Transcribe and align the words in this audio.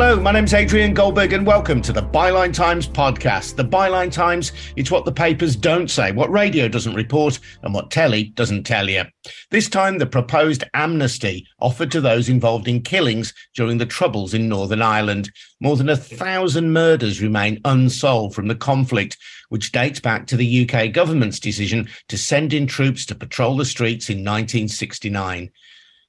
Hello, 0.00 0.18
my 0.18 0.32
name's 0.32 0.54
Adrian 0.54 0.94
Goldberg, 0.94 1.34
and 1.34 1.46
welcome 1.46 1.82
to 1.82 1.92
the 1.92 2.02
Byline 2.02 2.54
Times 2.54 2.88
podcast. 2.88 3.56
The 3.56 3.66
Byline 3.66 4.10
Times, 4.10 4.52
it's 4.74 4.90
what 4.90 5.04
the 5.04 5.12
papers 5.12 5.54
don't 5.54 5.90
say, 5.90 6.10
what 6.10 6.32
radio 6.32 6.68
doesn't 6.68 6.94
report, 6.94 7.38
and 7.62 7.74
what 7.74 7.90
telly 7.90 8.24
doesn't 8.34 8.64
tell 8.64 8.88
you. 8.88 9.04
This 9.50 9.68
time, 9.68 9.98
the 9.98 10.06
proposed 10.06 10.64
amnesty 10.72 11.46
offered 11.60 11.90
to 11.90 12.00
those 12.00 12.30
involved 12.30 12.66
in 12.66 12.80
killings 12.80 13.34
during 13.54 13.76
the 13.76 13.84
Troubles 13.84 14.32
in 14.32 14.48
Northern 14.48 14.80
Ireland. 14.80 15.30
More 15.60 15.76
than 15.76 15.90
a 15.90 15.98
thousand 15.98 16.72
murders 16.72 17.20
remain 17.20 17.60
unsolved 17.66 18.34
from 18.34 18.48
the 18.48 18.54
conflict, 18.54 19.18
which 19.50 19.70
dates 19.70 20.00
back 20.00 20.26
to 20.28 20.36
the 20.38 20.66
UK 20.66 20.94
government's 20.94 21.38
decision 21.38 21.90
to 22.08 22.16
send 22.16 22.54
in 22.54 22.66
troops 22.66 23.04
to 23.04 23.14
patrol 23.14 23.54
the 23.54 23.66
streets 23.66 24.08
in 24.08 24.24
1969. 24.24 25.50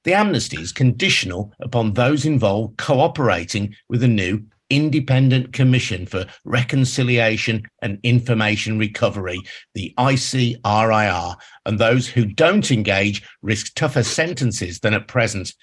The 0.04 0.14
amnesty 0.14 0.60
is 0.60 0.72
conditional 0.72 1.54
upon 1.60 1.94
those 1.94 2.26
involved 2.26 2.78
cooperating 2.78 3.76
with 3.88 4.02
a 4.02 4.08
new 4.08 4.44
Independent 4.72 5.54
Commission 5.54 6.08
for 6.08 6.26
Reconciliation 6.44 7.64
and 7.84 8.00
Information 8.02 8.80
Recovery, 8.80 9.38
the 9.76 9.94
ICRIR, 10.00 11.36
and 11.66 11.78
those 11.78 12.08
who 12.08 12.26
don't 12.26 12.72
engage 12.72 13.22
risk 13.44 13.76
tougher 13.76 14.02
sentences 14.02 14.80
than 14.80 14.96
at 14.96 15.08
present. 15.08 15.54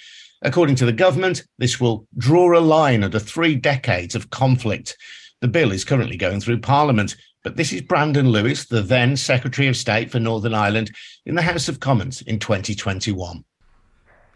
According 0.42 0.77
to 0.77 0.84
the 0.84 0.92
government, 0.92 1.42
this 1.56 1.80
will 1.80 2.06
draw 2.16 2.56
a 2.56 2.61
line 2.61 3.02
under 3.02 3.19
three 3.19 3.56
decades 3.56 4.14
of 4.14 4.30
conflict. 4.30 4.97
The 5.41 5.48
bill 5.48 5.73
is 5.73 5.84
currently 5.84 6.16
going 6.16 6.41
through 6.41 6.61
Parliament, 6.61 7.17
but 7.42 7.56
this 7.56 7.73
is 7.73 7.80
Brandon 7.80 8.28
Lewis, 8.28 8.67
the 8.67 8.83
then 8.83 9.17
Secretary 9.17 9.67
of 9.67 9.77
State 9.77 10.12
for 10.12 10.20
Northern 10.20 10.55
Ireland, 10.55 10.95
in 11.27 11.34
the 11.34 11.42
House 11.42 11.69
of 11.69 11.80
Commons 11.80 12.23
in 12.23 12.39
2021. 12.39 13.42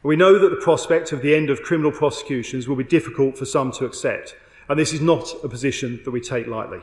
We 0.03 0.17
know 0.17 0.39
that 0.39 0.49
the 0.49 0.57
prospect 0.57 1.13
of 1.13 1.23
the 1.23 1.35
end 1.35 1.49
of 1.49 1.63
criminal 1.63 1.93
prosecutions 1.93 2.67
will 2.67 2.77
be 2.77 2.85
difficult 2.85 3.39
for 3.39 3.45
some 3.45 3.71
to 3.73 3.85
accept, 3.85 4.35
and 4.69 4.79
this 4.79 4.93
is 4.93 5.01
not 5.01 5.33
a 5.45 5.49
position 5.49 6.01
that 6.05 6.11
we 6.11 6.21
take 6.21 6.49
lightly. 6.49 6.81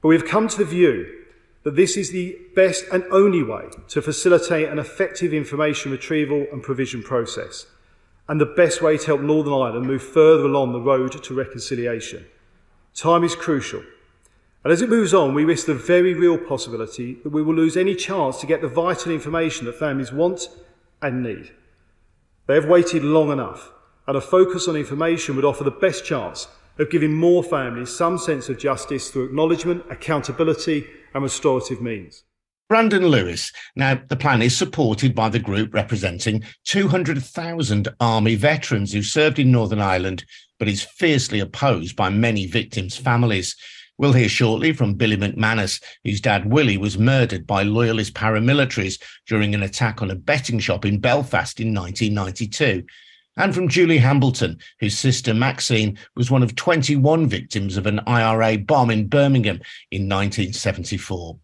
But 0.00 0.08
we 0.08 0.14
have 0.14 0.26
come 0.26 0.48
to 0.48 0.58
the 0.58 0.64
view 0.64 1.24
that 1.64 1.76
this 1.76 1.98
is 1.98 2.10
the 2.10 2.38
best 2.54 2.86
and 2.92 3.04
only 3.10 3.42
way 3.42 3.64
to 3.88 4.00
facilitate 4.00 4.68
an 4.68 4.78
effective 4.78 5.34
information 5.34 5.92
retrieval 5.92 6.46
and 6.50 6.62
provision 6.62 7.02
process, 7.02 7.66
and 8.26 8.40
the 8.40 8.46
best 8.46 8.80
way 8.80 8.96
to 8.96 9.06
help 9.06 9.20
Northern 9.20 9.52
Ireland 9.52 9.86
move 9.86 10.02
further 10.02 10.44
along 10.44 10.72
the 10.72 10.80
road 10.80 11.22
to 11.22 11.34
reconciliation. 11.34 12.24
Time 12.94 13.22
is 13.22 13.34
crucial. 13.34 13.82
And 14.64 14.72
as 14.72 14.82
it 14.82 14.88
moves 14.88 15.12
on, 15.12 15.34
we 15.34 15.44
risk 15.44 15.66
the 15.66 15.74
very 15.74 16.14
real 16.14 16.38
possibility 16.38 17.14
that 17.22 17.30
we 17.30 17.42
will 17.42 17.54
lose 17.54 17.76
any 17.76 17.94
chance 17.94 18.40
to 18.40 18.46
get 18.46 18.60
the 18.60 18.68
vital 18.68 19.12
information 19.12 19.66
that 19.66 19.78
families 19.78 20.12
want 20.12 20.48
and 21.02 21.22
need. 21.22 21.52
They 22.48 22.54
have 22.54 22.64
waited 22.64 23.04
long 23.04 23.30
enough, 23.30 23.70
and 24.06 24.16
a 24.16 24.22
focus 24.22 24.68
on 24.68 24.74
information 24.74 25.36
would 25.36 25.44
offer 25.44 25.64
the 25.64 25.70
best 25.70 26.06
chance 26.06 26.48
of 26.78 26.90
giving 26.90 27.12
more 27.12 27.44
families 27.44 27.94
some 27.94 28.16
sense 28.16 28.48
of 28.48 28.58
justice 28.58 29.10
through 29.10 29.26
acknowledgement, 29.26 29.84
accountability, 29.90 30.86
and 31.12 31.22
restorative 31.22 31.82
means. 31.82 32.24
Brandon 32.70 33.06
Lewis. 33.06 33.52
Now, 33.76 34.00
the 34.08 34.16
plan 34.16 34.40
is 34.40 34.56
supported 34.56 35.14
by 35.14 35.28
the 35.28 35.38
group 35.38 35.74
representing 35.74 36.42
200,000 36.64 37.88
Army 38.00 38.34
veterans 38.34 38.94
who 38.94 39.02
served 39.02 39.38
in 39.38 39.52
Northern 39.52 39.80
Ireland, 39.80 40.24
but 40.58 40.68
is 40.68 40.82
fiercely 40.82 41.40
opposed 41.40 41.96
by 41.96 42.08
many 42.08 42.46
victims' 42.46 42.96
families. 42.96 43.56
We'll 43.98 44.12
hear 44.12 44.28
shortly 44.28 44.72
from 44.72 44.94
Billy 44.94 45.16
McManus, 45.16 45.82
whose 46.04 46.20
dad 46.20 46.48
Willie 46.48 46.78
was 46.78 46.96
murdered 46.96 47.48
by 47.48 47.64
loyalist 47.64 48.14
paramilitaries 48.14 49.02
during 49.26 49.54
an 49.56 49.64
attack 49.64 50.00
on 50.00 50.12
a 50.12 50.14
betting 50.14 50.60
shop 50.60 50.84
in 50.84 51.00
Belfast 51.00 51.58
in 51.58 51.74
1992. 51.74 52.84
And 53.36 53.52
from 53.52 53.68
Julie 53.68 53.98
Hambleton, 53.98 54.58
whose 54.78 54.96
sister 54.96 55.34
Maxine 55.34 55.98
was 56.14 56.30
one 56.30 56.44
of 56.44 56.54
21 56.54 57.26
victims 57.26 57.76
of 57.76 57.86
an 57.86 58.00
IRA 58.06 58.58
bomb 58.58 58.90
in 58.90 59.08
Birmingham 59.08 59.60
in 59.90 60.08
1974. 60.08 61.36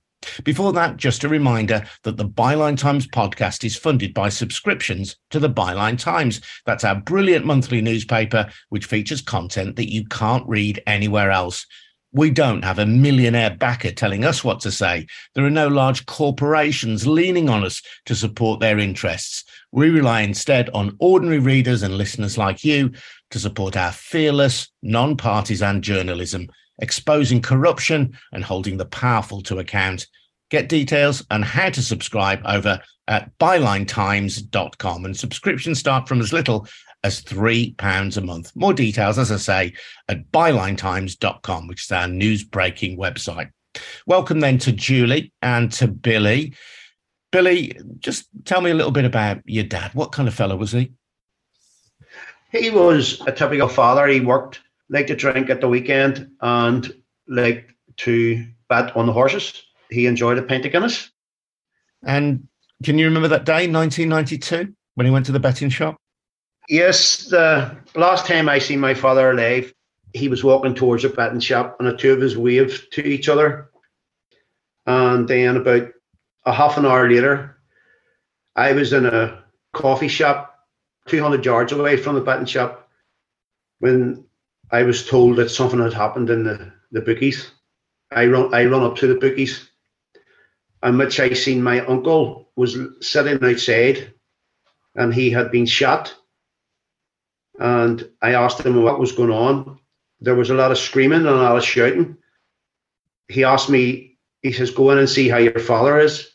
Before 0.44 0.72
that, 0.72 0.96
just 0.96 1.24
a 1.24 1.28
reminder 1.28 1.84
that 2.04 2.16
the 2.16 2.28
Byline 2.28 2.78
Times 2.78 3.06
podcast 3.06 3.64
is 3.64 3.76
funded 3.76 4.14
by 4.14 4.28
subscriptions 4.28 5.16
to 5.30 5.38
the 5.38 5.50
Byline 5.50 5.98
Times. 5.98 6.40
That's 6.66 6.84
our 6.84 6.94
brilliant 6.94 7.44
monthly 7.44 7.80
newspaper, 7.80 8.48
which 8.70 8.86
features 8.86 9.20
content 9.20 9.76
that 9.76 9.92
you 9.92 10.06
can't 10.06 10.46
read 10.48 10.82
anywhere 10.86 11.30
else. 11.30 11.66
We 12.14 12.30
don't 12.30 12.64
have 12.64 12.78
a 12.78 12.86
millionaire 12.86 13.50
backer 13.50 13.90
telling 13.90 14.24
us 14.24 14.44
what 14.44 14.60
to 14.60 14.70
say. 14.70 15.08
There 15.34 15.44
are 15.44 15.50
no 15.50 15.66
large 15.66 16.06
corporations 16.06 17.08
leaning 17.08 17.48
on 17.48 17.64
us 17.64 17.82
to 18.06 18.14
support 18.14 18.60
their 18.60 18.78
interests. 18.78 19.42
We 19.72 19.90
rely 19.90 20.20
instead 20.20 20.70
on 20.70 20.96
ordinary 21.00 21.40
readers 21.40 21.82
and 21.82 21.98
listeners 21.98 22.38
like 22.38 22.62
you 22.62 22.92
to 23.30 23.40
support 23.40 23.76
our 23.76 23.90
fearless, 23.90 24.70
non 24.80 25.16
partisan 25.16 25.82
journalism, 25.82 26.48
exposing 26.78 27.42
corruption 27.42 28.16
and 28.32 28.44
holding 28.44 28.76
the 28.76 28.86
powerful 28.86 29.42
to 29.42 29.58
account. 29.58 30.06
Get 30.50 30.68
details 30.68 31.26
on 31.32 31.42
how 31.42 31.70
to 31.70 31.82
subscribe 31.82 32.40
over 32.44 32.80
at 33.08 33.36
bylinetimes.com 33.38 35.04
and 35.04 35.16
subscriptions 35.16 35.80
start 35.80 36.08
from 36.08 36.20
as 36.20 36.32
little 36.32 36.68
as 37.04 37.22
£3 37.22 38.16
a 38.16 38.20
month. 38.22 38.50
More 38.56 38.72
details, 38.72 39.18
as 39.18 39.30
I 39.30 39.36
say, 39.36 39.74
at 40.08 40.32
bylinetimes.com, 40.32 41.68
which 41.68 41.84
is 41.84 41.92
our 41.92 42.08
news 42.08 42.42
breaking 42.42 42.98
website. 42.98 43.50
Welcome 44.06 44.40
then 44.40 44.58
to 44.58 44.72
Julie 44.72 45.32
and 45.42 45.70
to 45.72 45.86
Billy. 45.86 46.54
Billy, 47.30 47.78
just 47.98 48.28
tell 48.44 48.62
me 48.62 48.70
a 48.70 48.74
little 48.74 48.90
bit 48.90 49.04
about 49.04 49.42
your 49.44 49.64
dad. 49.64 49.90
What 49.94 50.12
kind 50.12 50.26
of 50.26 50.34
fellow 50.34 50.56
was 50.56 50.72
he? 50.72 50.92
He 52.50 52.70
was 52.70 53.20
a 53.26 53.32
typical 53.32 53.68
father. 53.68 54.06
He 54.06 54.20
worked, 54.20 54.60
liked 54.88 55.08
to 55.08 55.16
drink 55.16 55.50
at 55.50 55.60
the 55.60 55.68
weekend, 55.68 56.30
and 56.40 56.94
liked 57.28 57.72
to 57.98 58.46
bet 58.68 58.96
on 58.96 59.06
the 59.06 59.12
horses. 59.12 59.62
He 59.90 60.06
enjoyed 60.06 60.38
a 60.38 60.42
pint 60.42 60.64
of 60.64 60.72
Guinness. 60.72 61.10
And 62.04 62.48
can 62.82 62.96
you 62.96 63.06
remember 63.06 63.28
that 63.28 63.44
day, 63.44 63.68
1992, 63.68 64.72
when 64.94 65.04
he 65.04 65.10
went 65.10 65.26
to 65.26 65.32
the 65.32 65.40
betting 65.40 65.68
shop? 65.68 65.96
Yes, 66.68 67.26
the 67.26 67.76
last 67.94 68.26
time 68.26 68.48
I 68.48 68.58
seen 68.58 68.80
my 68.80 68.94
father 68.94 69.30
alive, 69.30 69.72
he 70.14 70.28
was 70.28 70.42
walking 70.42 70.74
towards 70.74 71.04
a 71.04 71.10
betting 71.10 71.40
shop, 71.40 71.76
and 71.78 71.88
the 71.88 71.96
two 71.96 72.12
of 72.12 72.22
us 72.22 72.36
waved 72.36 72.92
to 72.92 73.04
each 73.04 73.28
other. 73.28 73.70
And 74.86 75.28
then 75.28 75.56
about 75.56 75.88
a 76.46 76.52
half 76.52 76.78
an 76.78 76.86
hour 76.86 77.08
later, 77.10 77.58
I 78.56 78.72
was 78.72 78.92
in 78.92 79.04
a 79.04 79.44
coffee 79.72 80.08
shop, 80.08 80.54
200 81.08 81.44
yards 81.44 81.72
away 81.72 81.98
from 81.98 82.14
the 82.14 82.22
betting 82.22 82.46
shop, 82.46 82.88
when 83.80 84.24
I 84.70 84.84
was 84.84 85.06
told 85.06 85.36
that 85.36 85.50
something 85.50 85.80
had 85.80 85.92
happened 85.92 86.30
in 86.30 86.44
the, 86.44 86.72
the 86.92 87.02
bookies. 87.02 87.50
I 88.10 88.26
run 88.26 88.54
I 88.54 88.64
run 88.66 88.82
up 88.82 88.96
to 88.96 89.06
the 89.06 89.16
bookies, 89.16 89.68
and 90.82 90.98
which 90.98 91.20
I 91.20 91.32
seen 91.34 91.62
my 91.62 91.80
uncle 91.80 92.48
was 92.56 92.78
sitting 93.00 93.42
outside, 93.44 94.14
and 94.94 95.12
he 95.12 95.30
had 95.30 95.50
been 95.50 95.66
shot 95.66 96.14
and 97.58 98.08
I 98.20 98.34
asked 98.34 98.60
him 98.60 98.82
what 98.82 98.98
was 98.98 99.12
going 99.12 99.30
on. 99.30 99.78
There 100.20 100.34
was 100.34 100.50
a 100.50 100.54
lot 100.54 100.72
of 100.72 100.78
screaming 100.78 101.20
and 101.20 101.28
a 101.28 101.34
lot 101.34 101.56
of 101.56 101.64
shouting. 101.64 102.16
He 103.28 103.44
asked 103.44 103.70
me, 103.70 104.18
he 104.42 104.52
says, 104.52 104.70
Go 104.70 104.90
in 104.90 104.98
and 104.98 105.08
see 105.08 105.28
how 105.28 105.38
your 105.38 105.58
father 105.58 105.98
is. 105.98 106.30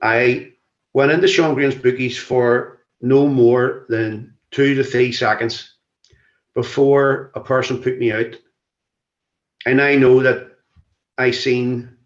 I 0.00 0.52
went 0.92 1.12
into 1.12 1.28
Sean 1.28 1.54
Graham's 1.54 1.74
bookies 1.74 2.18
for 2.18 2.80
no 3.00 3.26
more 3.26 3.86
than 3.88 4.34
two 4.50 4.74
to 4.74 4.84
three 4.84 5.12
seconds 5.12 5.74
before 6.54 7.30
a 7.34 7.40
person 7.40 7.82
put 7.82 7.98
me 7.98 8.12
out. 8.12 8.34
And 9.66 9.82
I 9.82 9.96
know 9.96 10.22
that 10.22 10.52
I 11.18 11.30
seen 11.30 11.96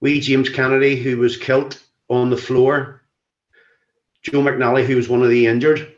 wee 0.00 0.20
James 0.20 0.48
Kennedy, 0.48 0.96
who 0.96 1.18
was 1.18 1.36
killed 1.36 1.80
on 2.08 2.30
the 2.30 2.36
floor, 2.36 3.02
Joe 4.22 4.42
McNally, 4.42 4.86
who 4.86 4.96
was 4.96 5.08
one 5.08 5.22
of 5.22 5.28
the 5.28 5.46
injured 5.46 5.95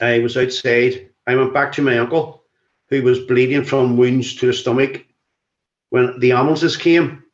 I 0.00 0.18
was 0.20 0.36
outside. 0.36 1.10
I 1.26 1.36
went 1.36 1.54
back 1.54 1.72
to 1.72 1.82
my 1.82 1.98
uncle, 1.98 2.44
who 2.88 3.02
was 3.02 3.20
bleeding 3.20 3.64
from 3.64 3.96
wounds 3.96 4.34
to 4.36 4.46
the 4.46 4.52
stomach, 4.52 5.04
when 5.90 6.18
the 6.20 6.32
ambulances 6.32 6.76
came, 6.76 7.24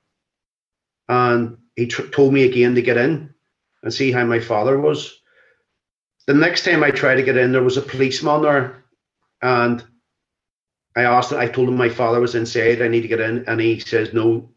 and 1.08 1.56
he 1.76 1.86
told 1.86 2.32
me 2.32 2.44
again 2.44 2.74
to 2.74 2.82
get 2.82 2.96
in 2.96 3.32
and 3.82 3.94
see 3.94 4.10
how 4.10 4.24
my 4.24 4.40
father 4.40 4.78
was. 4.78 5.20
The 6.26 6.34
next 6.34 6.64
time 6.64 6.82
I 6.82 6.90
tried 6.90 7.16
to 7.16 7.22
get 7.22 7.36
in, 7.36 7.52
there 7.52 7.62
was 7.62 7.76
a 7.76 7.82
policeman 7.82 8.42
there, 8.42 8.84
and 9.40 9.84
I 10.96 11.02
asked. 11.02 11.32
I 11.32 11.48
told 11.48 11.68
him 11.68 11.76
my 11.76 11.88
father 11.88 12.20
was 12.20 12.34
inside. 12.34 12.82
I 12.82 12.88
need 12.88 13.02
to 13.02 13.08
get 13.08 13.20
in, 13.20 13.44
and 13.46 13.60
he 13.60 13.78
says, 13.78 14.12
"No, 14.12 14.50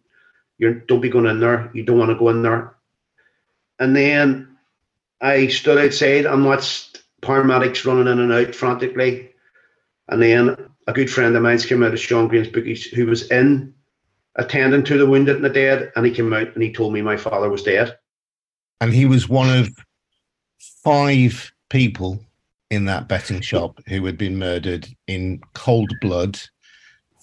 you 0.57 0.81
don't 0.87 0.99
be 0.99 1.09
going 1.09 1.27
in 1.27 1.39
there. 1.39 1.69
You 1.73 1.83
don't 1.83 1.99
want 1.99 2.09
to 2.09 2.17
go 2.17 2.29
in 2.29 2.41
there." 2.41 2.75
And 3.79 3.95
then 3.95 4.57
I 5.21 5.47
stood 5.47 5.77
outside 5.77 6.25
and 6.25 6.43
watched 6.43 6.90
paramedics 7.21 7.85
running 7.85 8.11
in 8.11 8.19
and 8.19 8.31
out 8.31 8.55
frantically. 8.55 9.29
And 10.07 10.21
then 10.21 10.57
a 10.87 10.93
good 10.93 11.09
friend 11.09 11.35
of 11.35 11.43
mine 11.43 11.59
came 11.59 11.83
out 11.83 11.93
of 11.93 11.99
Sean 11.99 12.27
Graham's 12.27 12.49
bookies 12.49 12.85
who 12.85 13.05
was 13.05 13.29
in 13.31 13.73
attending 14.35 14.83
to 14.85 14.97
the 14.97 15.05
wounded 15.05 15.35
and 15.35 15.45
the 15.45 15.49
dead, 15.49 15.91
and 15.95 16.05
he 16.05 16.11
came 16.11 16.33
out 16.33 16.53
and 16.53 16.63
he 16.63 16.71
told 16.71 16.93
me 16.93 17.01
my 17.01 17.17
father 17.17 17.49
was 17.49 17.63
dead. 17.63 17.97
And 18.79 18.93
he 18.93 19.05
was 19.05 19.29
one 19.29 19.55
of 19.55 19.69
five 20.83 21.51
people 21.69 22.23
in 22.69 22.85
that 22.85 23.07
betting 23.07 23.41
shop 23.41 23.79
who 23.87 24.03
had 24.05 24.17
been 24.17 24.39
murdered 24.39 24.87
in 25.07 25.41
cold 25.53 25.91
blood 26.01 26.39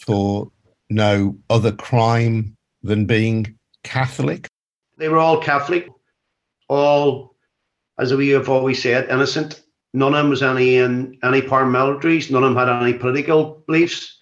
for 0.04 0.50
no 0.90 1.36
other 1.50 1.72
crime 1.72 2.56
than 2.82 3.06
being 3.06 3.58
Catholic? 3.82 4.48
They 4.96 5.08
were 5.08 5.18
all 5.18 5.40
Catholic, 5.40 5.88
all, 6.68 7.34
as 7.98 8.14
we 8.14 8.28
have 8.30 8.48
always 8.48 8.82
said, 8.82 9.08
innocent. 9.08 9.62
None 9.94 10.14
of 10.14 10.18
them 10.18 10.30
was 10.30 10.42
any 10.42 10.76
in 10.76 11.18
any 11.22 11.40
paramilitaries. 11.40 12.30
None 12.30 12.44
of 12.44 12.54
them 12.54 12.56
had 12.56 12.82
any 12.82 12.92
political 12.92 13.62
beliefs. 13.66 14.18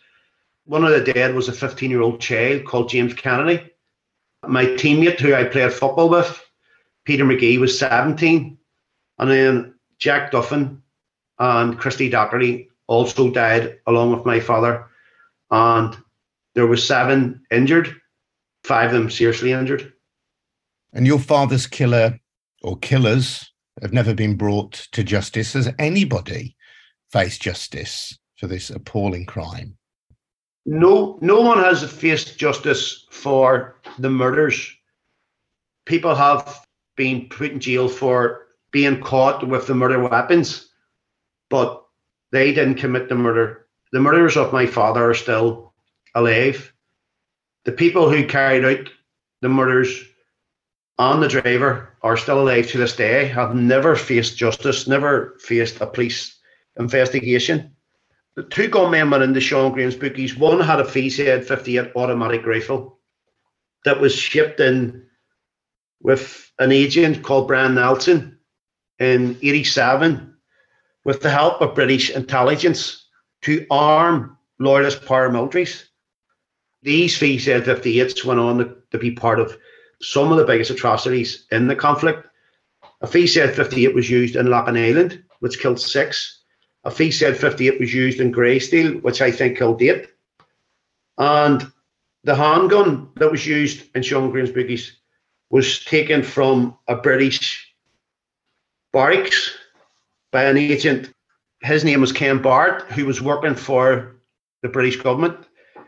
One 0.65 0.85
of 0.85 0.91
the 0.91 1.13
dead 1.13 1.35
was 1.35 1.49
a 1.49 1.53
15 1.53 1.91
year 1.91 2.03
old 2.03 2.21
child 2.21 2.65
called 2.65 2.89
James 2.89 3.15
Kennedy. 3.15 3.71
My 4.47 4.65
teammate, 4.65 5.21
who 5.21 5.35
I 5.35 5.45
played 5.45 5.73
football 5.73 6.09
with, 6.09 6.41
Peter 7.05 7.25
Magee, 7.25 7.59
was 7.59 7.79
17. 7.79 8.57
And 9.19 9.31
then 9.31 9.75
Jack 9.99 10.31
Duffin 10.31 10.81
and 11.39 11.79
Christy 11.79 12.09
Doherty 12.09 12.69
also 12.87 13.31
died 13.31 13.79
along 13.87 14.13
with 14.13 14.25
my 14.25 14.41
father. 14.41 14.87
And 15.51 15.97
there 16.55 16.67
were 16.67 16.77
seven 16.77 17.43
injured, 17.51 17.95
five 18.65 18.93
of 18.93 18.93
them 18.93 19.11
seriously 19.11 19.53
injured. 19.53 19.93
And 20.93 21.07
your 21.07 21.19
father's 21.19 21.67
killer 21.67 22.19
or 22.63 22.79
killers 22.79 23.53
have 23.83 23.93
never 23.93 24.15
been 24.15 24.37
brought 24.37 24.73
to 24.93 25.05
justice. 25.05 25.53
Has 25.53 25.73
anybody 25.79 26.57
faced 27.11 27.43
justice 27.43 28.19
for 28.37 28.47
this 28.47 28.71
appalling 28.71 29.27
crime? 29.27 29.77
No, 30.65 31.19
no 31.21 31.41
one 31.41 31.59
has 31.59 31.89
faced 31.91 32.39
justice 32.39 33.07
for 33.11 33.77
the 33.99 34.11
murders. 34.11 34.75
People 35.85 36.15
have 36.15 36.67
been 36.97 37.29
put 37.29 37.53
in 37.53 37.61
jail 37.61 37.89
for 37.89 38.47
being 38.73 39.01
caught 39.01 39.47
with 39.47 39.67
the 39.67 39.75
murder 39.75 40.01
weapons, 40.09 40.69
but 41.51 41.85
they 42.33 42.53
didn't 42.53 42.75
commit 42.77 43.09
the 43.09 43.15
murder. 43.15 43.67
The 43.93 44.01
murderers 44.01 44.37
of 44.37 44.53
my 44.53 44.67
father 44.67 45.09
are 45.09 45.15
still 45.15 45.73
alive. 46.15 46.73
The 47.65 47.73
people 47.73 48.11
who 48.11 48.27
carried 48.27 48.65
out 48.65 48.91
the 49.43 49.49
murders 49.49 50.03
and 50.99 51.23
the 51.23 51.29
driver 51.29 51.91
are 52.03 52.17
still 52.17 52.41
alive 52.41 52.69
to 52.69 52.79
this 52.79 52.97
day, 52.97 53.27
have 53.27 53.55
never 53.55 53.97
faced 53.97 54.37
justice, 54.37 54.87
never 54.87 55.37
faced 55.41 55.81
a 55.81 55.87
police 55.87 56.39
investigation. 56.79 57.77
The 58.35 58.45
two 58.45 58.69
gunmen 58.69 59.23
in 59.23 59.33
the 59.33 59.41
Sean 59.41 59.73
Graham's 59.73 59.97
bookies. 59.97 60.37
One 60.37 60.61
had 60.61 60.81
a 60.81 60.85
VZ 60.85 61.45
58 61.45 61.93
automatic 61.97 62.47
rifle 62.47 62.99
that 63.85 64.01
was 64.01 64.15
shipped 64.15 64.61
in 64.61 65.07
with 66.01 66.51
an 66.59 66.73
agent 66.73 67.23
called 67.23 67.49
Brian 67.49 67.75
Nelson 67.75 68.39
in 68.99 69.39
87 69.43 70.35
with 71.05 71.21
the 71.21 71.31
help 71.31 71.61
of 71.61 71.75
British 71.75 72.11
intelligence 72.11 73.07
to 73.43 73.67
arm 73.71 74.37
loyalist 74.59 75.03
paramilitaries. 75.03 75.85
These 76.83 77.19
VZ 77.19 77.63
58s 77.63 78.25
went 78.25 78.41
on 78.41 78.77
to 78.91 78.99
be 78.99 79.13
part 79.13 79.41
of 79.41 79.57
some 80.07 80.31
of 80.31 80.39
the 80.39 80.45
biggest 80.45 80.71
atrocities 80.71 81.47
in 81.51 81.67
the 81.67 81.75
conflict. 81.75 82.29
A 83.01 83.07
VZ 83.07 83.53
58 83.55 83.95
was 83.95 84.09
used 84.09 84.37
in 84.37 84.47
Loughinisland, 84.47 85.23
which 85.41 85.59
killed 85.59 85.81
six. 85.81 86.43
A 86.85 86.91
VZ 86.91 87.37
58 87.37 87.81
was 87.81 87.93
used 87.93 88.21
in 88.21 88.33
Greysteel, 88.33 89.03
which 89.03 89.21
I 89.21 89.33
think 89.33 89.59
killed 89.59 89.83
eight. 89.83 90.07
And 91.19 91.71
the 92.23 92.37
handgun 92.37 93.11
that 93.17 93.31
was 93.31 93.47
used 93.47 93.85
in 93.97 94.03
Sean 94.03 94.31
Graham's 94.31 94.53
bookies 94.53 94.97
was 95.51 95.85
taken 95.85 96.23
from 96.23 96.79
a 96.87 96.95
British 96.95 97.75
barracks 98.93 99.57
by 100.31 100.45
an 100.45 100.57
agent. 100.57 101.13
His 101.63 101.85
name 101.85 102.01
was 102.01 102.13
Ken 102.13 102.41
Bart, 102.41 102.83
who 102.93 103.07
was 103.07 103.21
working 103.21 103.57
for 103.57 104.17
the 104.63 104.69
British 104.69 104.97
government. 105.03 105.37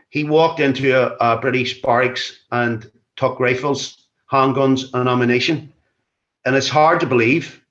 He 0.09 0.25
walked 0.25 0.59
into 0.59 0.91
a, 0.91 1.15
a 1.19 1.39
British 1.39 1.81
barracks 1.81 2.39
and 2.51 2.89
took 3.15 3.39
rifles, 3.39 3.98
handguns, 4.31 4.93
and 4.93 5.09
ammunition. 5.09 5.73
And 6.45 6.55
it's 6.55 6.69
hard 6.69 6.99
to 7.01 7.05
believe. 7.05 7.61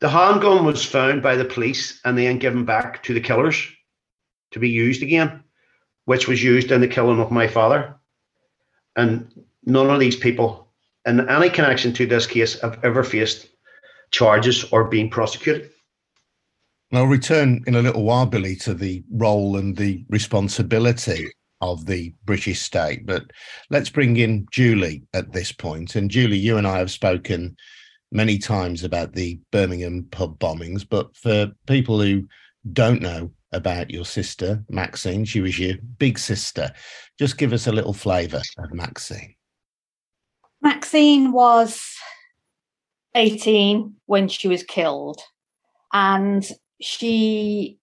The 0.00 0.08
handgun 0.08 0.64
was 0.64 0.84
found 0.84 1.22
by 1.22 1.36
the 1.36 1.44
police 1.44 2.00
and 2.04 2.16
then 2.16 2.38
given 2.38 2.64
back 2.64 3.02
to 3.04 3.14
the 3.14 3.20
killers 3.20 3.66
to 4.52 4.58
be 4.58 4.68
used 4.68 5.02
again, 5.02 5.42
which 6.06 6.26
was 6.26 6.42
used 6.42 6.70
in 6.72 6.80
the 6.80 6.88
killing 6.88 7.20
of 7.20 7.30
my 7.30 7.46
father. 7.46 7.94
And 8.96 9.30
none 9.64 9.90
of 9.90 10.00
these 10.00 10.16
people 10.16 10.68
in 11.06 11.28
any 11.28 11.50
connection 11.50 11.92
to 11.94 12.06
this 12.06 12.26
case 12.26 12.60
have 12.60 12.82
ever 12.82 13.04
faced 13.04 13.48
charges 14.10 14.64
or 14.72 14.84
been 14.84 15.08
prosecuted. 15.08 15.70
And 16.90 16.98
I'll 16.98 17.06
return 17.06 17.62
in 17.66 17.76
a 17.76 17.82
little 17.82 18.02
while, 18.02 18.26
Billy, 18.26 18.56
to 18.56 18.74
the 18.74 19.04
role 19.12 19.56
and 19.56 19.76
the 19.76 20.04
responsibility 20.08 21.30
of 21.60 21.86
the 21.86 22.14
British 22.24 22.60
state. 22.60 23.06
But 23.06 23.30
let's 23.70 23.90
bring 23.90 24.16
in 24.16 24.46
Julie 24.50 25.02
at 25.14 25.32
this 25.32 25.52
point. 25.52 25.96
And 25.96 26.10
Julie, 26.10 26.38
you 26.38 26.56
and 26.56 26.66
I 26.66 26.78
have 26.78 26.90
spoken 26.90 27.56
many 28.12 28.38
times 28.38 28.84
about 28.84 29.12
the 29.12 29.38
Birmingham 29.50 30.06
pub 30.10 30.38
bombings. 30.38 30.86
But 30.88 31.16
for 31.16 31.52
people 31.66 32.00
who 32.00 32.24
don't 32.72 33.02
know 33.02 33.30
about 33.52 33.90
your 33.90 34.04
sister, 34.04 34.64
Maxine, 34.68 35.24
she 35.24 35.40
was 35.40 35.58
your 35.58 35.76
big 35.98 36.18
sister. 36.18 36.72
Just 37.18 37.38
give 37.38 37.52
us 37.52 37.66
a 37.66 37.72
little 37.72 37.94
flavour 37.94 38.42
of 38.58 38.72
Maxine. 38.72 39.34
Maxine 40.62 41.32
was 41.32 41.94
18 43.14 43.96
when 44.06 44.28
she 44.28 44.48
was 44.48 44.62
killed. 44.62 45.20
And 45.92 46.48
she 46.80 47.79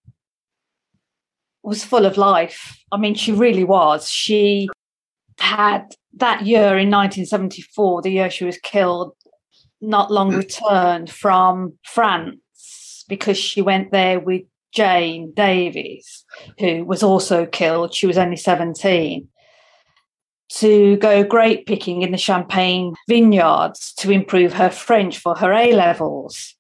was 1.68 1.84
full 1.84 2.06
of 2.06 2.16
life. 2.16 2.82
I 2.94 2.98
mean, 2.98 3.14
she 3.14 3.34
really 3.34 3.66
was. 3.66 4.10
She 4.10 4.70
had 5.38 5.94
that 6.14 6.46
year 6.46 6.78
in 6.78 6.90
1974, 6.90 8.02
the 8.02 8.10
year 8.10 8.30
she 8.30 8.46
was 8.46 8.58
killed, 8.58 9.14
not 9.82 10.10
long 10.10 10.32
mm. 10.32 10.38
returned 10.38 11.12
from 11.12 11.74
France 11.84 13.04
because 13.10 13.38
she 13.38 13.62
went 13.62 13.92
there 13.92 14.18
with 14.18 14.44
Jane 14.72 15.34
Davies, 15.36 16.24
who 16.58 16.86
was 16.86 17.04
also 17.04 17.46
killed. 17.46 17.94
She 17.94 18.08
was 18.08 18.18
only 18.18 18.38
17 18.38 19.28
to 20.50 20.96
go 20.98 21.26
grape 21.26 21.66
picking 21.66 22.02
in 22.02 22.12
the 22.12 22.18
Champagne 22.18 22.96
vineyards 23.10 23.94
to 23.96 24.12
improve 24.12 24.54
her 24.54 24.70
French 24.70 25.18
for 25.18 25.36
her 25.36 25.52
A 25.52 25.74
levels. 25.74 26.56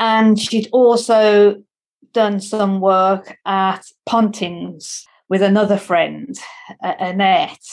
And 0.00 0.36
she'd 0.36 0.68
also 0.72 1.62
done 2.12 2.40
some 2.40 2.80
work 2.80 3.38
at 3.44 3.84
Pontins 4.06 5.04
with 5.28 5.42
another 5.42 5.76
friend, 5.76 6.38
Annette, 6.82 7.66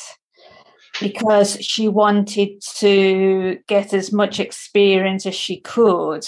because 1.02 1.58
she 1.60 1.88
wanted 1.88 2.62
to 2.78 3.60
get 3.68 3.94
as 3.94 4.12
much 4.12 4.40
experience 4.40 5.26
as 5.26 5.36
she 5.36 5.60
could 5.60 6.26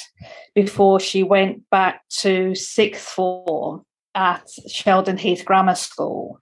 before 0.56 1.00
she 1.00 1.24
went 1.24 1.70
back 1.70 2.02
to 2.10 2.56
sixth 2.56 3.08
form 3.08 3.86
at 4.14 4.48
Sheldon 4.68 5.18
Heath 5.18 5.46
Grammar 5.46 5.76
School. 5.76 6.42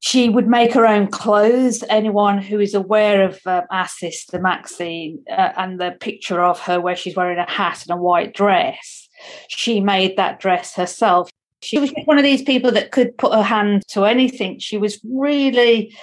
She 0.00 0.30
would 0.30 0.48
make 0.48 0.72
her 0.72 0.86
own 0.86 1.08
clothes. 1.08 1.84
Anyone 1.90 2.38
who 2.38 2.58
is 2.58 2.74
aware 2.74 3.22
of 3.22 3.38
um, 3.44 3.64
our 3.70 3.86
sister 3.88 4.40
Maxine 4.40 5.22
uh, 5.30 5.52
and 5.56 5.78
the 5.78 5.96
picture 6.00 6.42
of 6.42 6.58
her 6.60 6.80
where 6.80 6.96
she's 6.96 7.16
wearing 7.16 7.38
a 7.38 7.50
hat 7.50 7.84
and 7.86 7.98
a 7.98 8.02
white 8.02 8.34
dress 8.34 8.99
she 9.48 9.80
made 9.80 10.16
that 10.16 10.40
dress 10.40 10.74
herself. 10.74 11.30
She 11.62 11.78
was 11.78 11.92
one 12.04 12.18
of 12.18 12.24
these 12.24 12.42
people 12.42 12.70
that 12.72 12.90
could 12.90 13.16
put 13.18 13.34
her 13.34 13.42
hand 13.42 13.86
to 13.88 14.04
anything. 14.04 14.58
She 14.58 14.78
was 14.78 14.98
really 15.04 15.94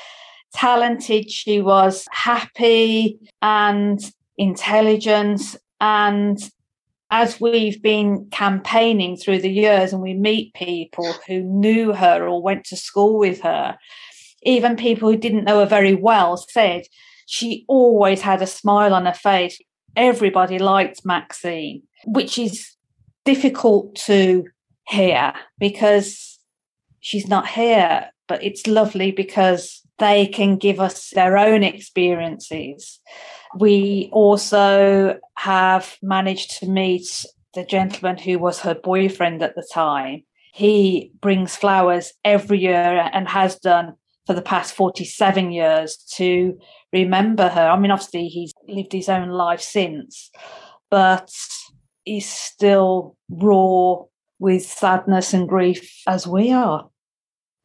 talented. 0.53 1.31
She 1.31 1.62
was 1.62 2.05
happy 2.12 3.19
and 3.41 4.00
intelligent. 4.38 5.41
And 5.81 6.38
as 7.09 7.39
we've 7.39 7.81
been 7.81 8.27
campaigning 8.31 9.17
through 9.17 9.39
the 9.39 9.51
years 9.51 9.93
and 9.93 10.01
we 10.01 10.13
meet 10.13 10.53
people 10.53 11.13
who 11.27 11.41
knew 11.41 11.93
her 11.93 12.27
or 12.27 12.41
went 12.41 12.65
to 12.65 12.75
school 12.75 13.17
with 13.17 13.41
her, 13.41 13.77
even 14.43 14.75
people 14.75 15.09
who 15.09 15.17
didn't 15.17 15.45
know 15.45 15.59
her 15.59 15.65
very 15.65 15.95
well 15.95 16.38
said 16.38 16.83
she 17.25 17.65
always 17.67 18.21
had 18.21 18.41
a 18.41 18.47
smile 18.47 18.93
on 18.93 19.05
her 19.05 19.13
face. 19.13 19.59
Everybody 19.95 20.59
liked 20.59 21.05
Maxine, 21.05 21.83
which 22.05 22.38
is 22.38 22.76
difficult 23.27 23.93
to 23.93 24.46
hear 24.88 25.34
because 25.60 26.39
she's 27.01 27.27
not 27.27 27.46
here, 27.46 28.10
but 28.25 28.41
it's 28.41 28.65
lovely 28.67 29.12
because 29.12 29.81
they 30.00 30.25
can 30.27 30.55
give 30.55 30.79
us 30.79 31.10
their 31.10 31.38
own 31.38 31.62
experiences. 31.62 33.01
We 33.60 34.10
also 34.13 35.19
have 35.36 35.98
managed 36.01 36.57
to 36.60 36.69
meet 36.69 37.25
the 37.53 37.65
gentleman 37.65 38.17
who 38.17 38.39
was 38.39 38.62
her 38.62 38.75
boyfriend 38.75 39.43
at 39.43 39.55
the 39.55 39.67
time. 39.74 40.24
He 40.53 41.12
brings 41.19 41.53
flowers 41.53 42.13
every 42.24 42.60
year 42.60 43.10
and 43.12 43.27
has 43.27 43.60
done 43.60 43.96
for 44.25 44.34
the 44.34 44.41
past 44.41 44.74
47 44.74 45.51
years 45.51 45.98
to 46.15 46.57
remember 46.93 47.50
her. 47.50 47.67
I 47.67 47.77
mean, 47.77 47.91
obviously, 47.91 48.29
he's 48.29 48.53
lived 48.69 48.93
his 48.93 49.10
own 49.10 49.29
life 49.31 49.62
since, 49.62 50.31
but 50.89 51.29
is 52.07 52.27
still 52.27 53.15
raw 53.29 53.97
with 54.39 54.63
sadness 54.63 55.33
and 55.33 55.47
grief 55.47 56.01
as 56.07 56.27
we 56.27 56.51
are. 56.51 56.89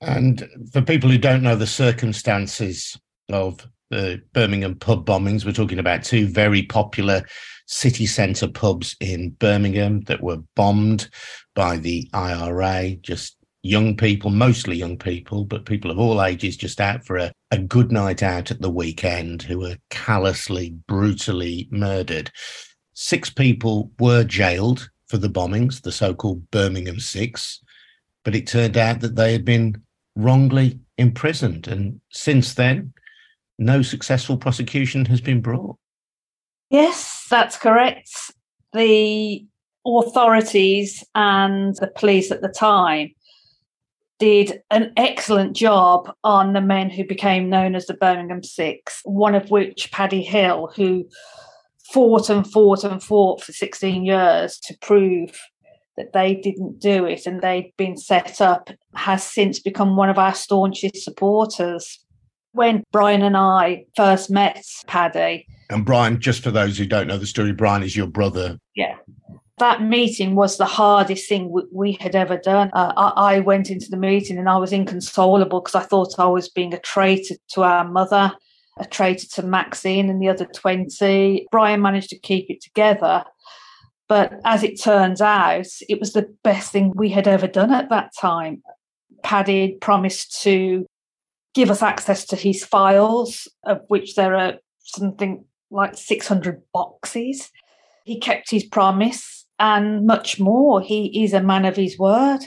And 0.01 0.49
for 0.73 0.83
people 0.83 1.11
who 1.11 1.19
don't 1.19 1.43
know 1.43 1.55
the 1.55 1.67
circumstances 1.67 2.99
of 3.31 3.67
the 3.91 4.21
Birmingham 4.33 4.75
pub 4.75 5.07
bombings, 5.07 5.45
we're 5.45 5.53
talking 5.53 5.79
about 5.79 6.03
two 6.03 6.27
very 6.27 6.63
popular 6.63 7.23
city 7.67 8.07
centre 8.07 8.49
pubs 8.49 8.97
in 9.01 9.31
Birmingham 9.39 10.01
that 10.03 10.23
were 10.23 10.39
bombed 10.57 11.09
by 11.55 11.77
the 11.77 12.09
IRA, 12.13 12.97
just 12.97 13.37
young 13.63 13.97
people, 13.97 14.31
mostly 14.31 14.77
young 14.77 14.99
people, 14.99 15.45
but 15.45 15.67
people 15.67 15.91
of 15.91 15.99
all 15.99 16.23
ages 16.23 16.57
just 16.57 16.81
out 16.81 17.05
for 17.05 17.17
a, 17.17 17.33
a 17.51 17.59
good 17.59 17.93
night 17.93 18.23
out 18.23 18.51
at 18.51 18.61
the 18.61 18.71
weekend 18.71 19.43
who 19.43 19.61
were 19.61 19.77
callously, 19.91 20.71
brutally 20.89 21.69
murdered. 21.71 22.31
Six 22.95 23.31
people 23.31 23.91
were 23.99 24.25
jailed 24.25 24.91
for 25.07 25.19
the 25.19 25.29
bombings, 25.29 25.83
the 25.83 25.93
so 25.93 26.15
called 26.15 26.51
Birmingham 26.51 27.01
Six, 27.01 27.61
but 28.25 28.35
it 28.35 28.47
turned 28.47 28.77
out 28.77 29.01
that 29.01 29.17
they 29.17 29.33
had 29.33 29.45
been 29.45 29.83
wrongly 30.17 30.79
imprisoned. 30.99 31.69
And 31.69 32.01
since 32.11 32.55
then, 32.55 32.93
no 33.59 33.83
successful 33.83 34.37
prosecution 34.37 35.05
has 35.07 35.21
been 35.21 35.41
brought. 35.41 35.77
Yes, 36.71 37.27
that's 37.29 37.57
correct. 37.57 38.11
The 38.73 39.47
authorities 39.87 41.05
and 41.15 41.75
the 41.77 41.89
police 41.89 42.31
at 42.31 42.41
the 42.41 42.49
time 42.49 43.15
did 44.19 44.63
an 44.71 44.93
excellent 44.97 45.57
job 45.57 46.15
on 46.23 46.53
the 46.53 46.61
men 46.61 46.89
who 46.89 47.05
became 47.05 47.51
known 47.51 47.75
as 47.75 47.87
the 47.87 47.95
Birmingham 47.95 48.43
Six, 48.43 49.01
one 49.05 49.35
of 49.35 49.51
which, 49.51 49.91
Paddy 49.91 50.23
Hill, 50.23 50.73
who 50.77 51.09
fought 51.93 52.31
and 52.31 52.51
fought 52.51 52.85
and 52.85 53.03
fought 53.03 53.43
for 53.43 53.53
16 53.53 54.05
years 54.05 54.59
to 54.61 54.77
prove 54.81 55.39
that 55.97 56.13
they 56.13 56.35
didn't 56.35 56.81
do 56.81 57.05
it 57.05 57.27
and 57.27 57.43
they'd 57.43 57.73
been 57.77 57.97
set 57.97 58.41
up, 58.41 58.71
has 58.95 59.23
since 59.23 59.59
become 59.59 59.97
one 59.97 60.09
of 60.09 60.19
our 60.19 60.35
staunchest 60.35 61.03
supporters. 61.05 61.99
When 62.53 62.85
Brian 62.93 63.23
and 63.23 63.37
I 63.37 63.85
first 63.97 64.31
met 64.31 64.63
Paddy. 64.87 65.47
And 65.71 65.85
Brian, 65.85 66.21
just 66.21 66.43
for 66.43 66.51
those 66.51 66.77
who 66.77 66.87
don't 66.87 67.07
know 67.07 67.17
the 67.17 67.27
story, 67.27 67.53
Brian 67.53 67.83
is 67.83 67.97
your 67.97 68.07
brother. 68.07 68.59
Yeah. 68.75 68.97
That 69.59 69.83
meeting 69.83 70.35
was 70.35 70.57
the 70.57 70.67
hardest 70.67 71.29
thing 71.29 71.55
we 71.73 71.93
had 72.01 72.17
ever 72.17 72.37
done. 72.37 72.71
Uh, 72.73 72.93
I, 72.97 73.37
I 73.37 73.41
went 73.41 73.71
into 73.71 73.89
the 73.89 73.97
meeting 73.97 74.39
and 74.39 74.49
I 74.49 74.57
was 74.57 74.73
inconsolable 74.73 75.61
because 75.61 75.75
I 75.75 75.85
thought 75.85 76.19
I 76.19 76.27
was 76.27 76.49
being 76.49 76.75
a 76.75 76.81
traitor 76.81 77.37
to 77.51 77.63
our 77.63 77.89
mother 77.89 78.33
a 78.79 78.87
traitor 78.87 79.27
to 79.27 79.43
Maxine 79.43 80.09
and 80.09 80.21
the 80.21 80.29
other 80.29 80.47
20. 80.47 81.47
Brian 81.51 81.83
managed 81.83 82.11
to 82.11 82.19
keep 82.19 82.49
it 82.49 82.63
together. 82.63 83.25
But 84.09 84.35
as 84.45 84.63
it 84.63 84.81
turns 84.81 85.21
out, 85.21 85.67
it 85.89 86.01
was 86.01 86.13
the 86.13 86.35
best 86.43 86.73
thing 86.73 86.93
we 86.95 87.09
had 87.11 87.29
ever 87.29 87.47
done 87.47 87.73
at 87.73 87.91
that 87.91 88.11
time. 88.19 88.63
Paddy 89.23 89.79
promised 89.81 90.43
to 90.43 90.87
give 91.55 91.71
us 91.71 91.83
access 91.83 92.25
to 92.27 92.37
his 92.37 92.65
files, 92.65 93.49
of 93.65 93.81
which 93.89 94.15
there 94.15 94.37
are 94.37 94.55
something 94.81 95.45
like 95.71 95.97
600 95.97 96.63
boxes. 96.73 97.51
He 98.05 98.19
kept 98.19 98.51
his 98.51 98.65
promise 98.65 99.47
and 99.59 100.07
much 100.07 100.41
more. 100.41 100.81
He 100.81 101.25
is 101.25 101.33
a 101.33 101.43
man 101.43 101.65
of 101.65 101.77
his 101.77 101.99
word. 101.99 102.41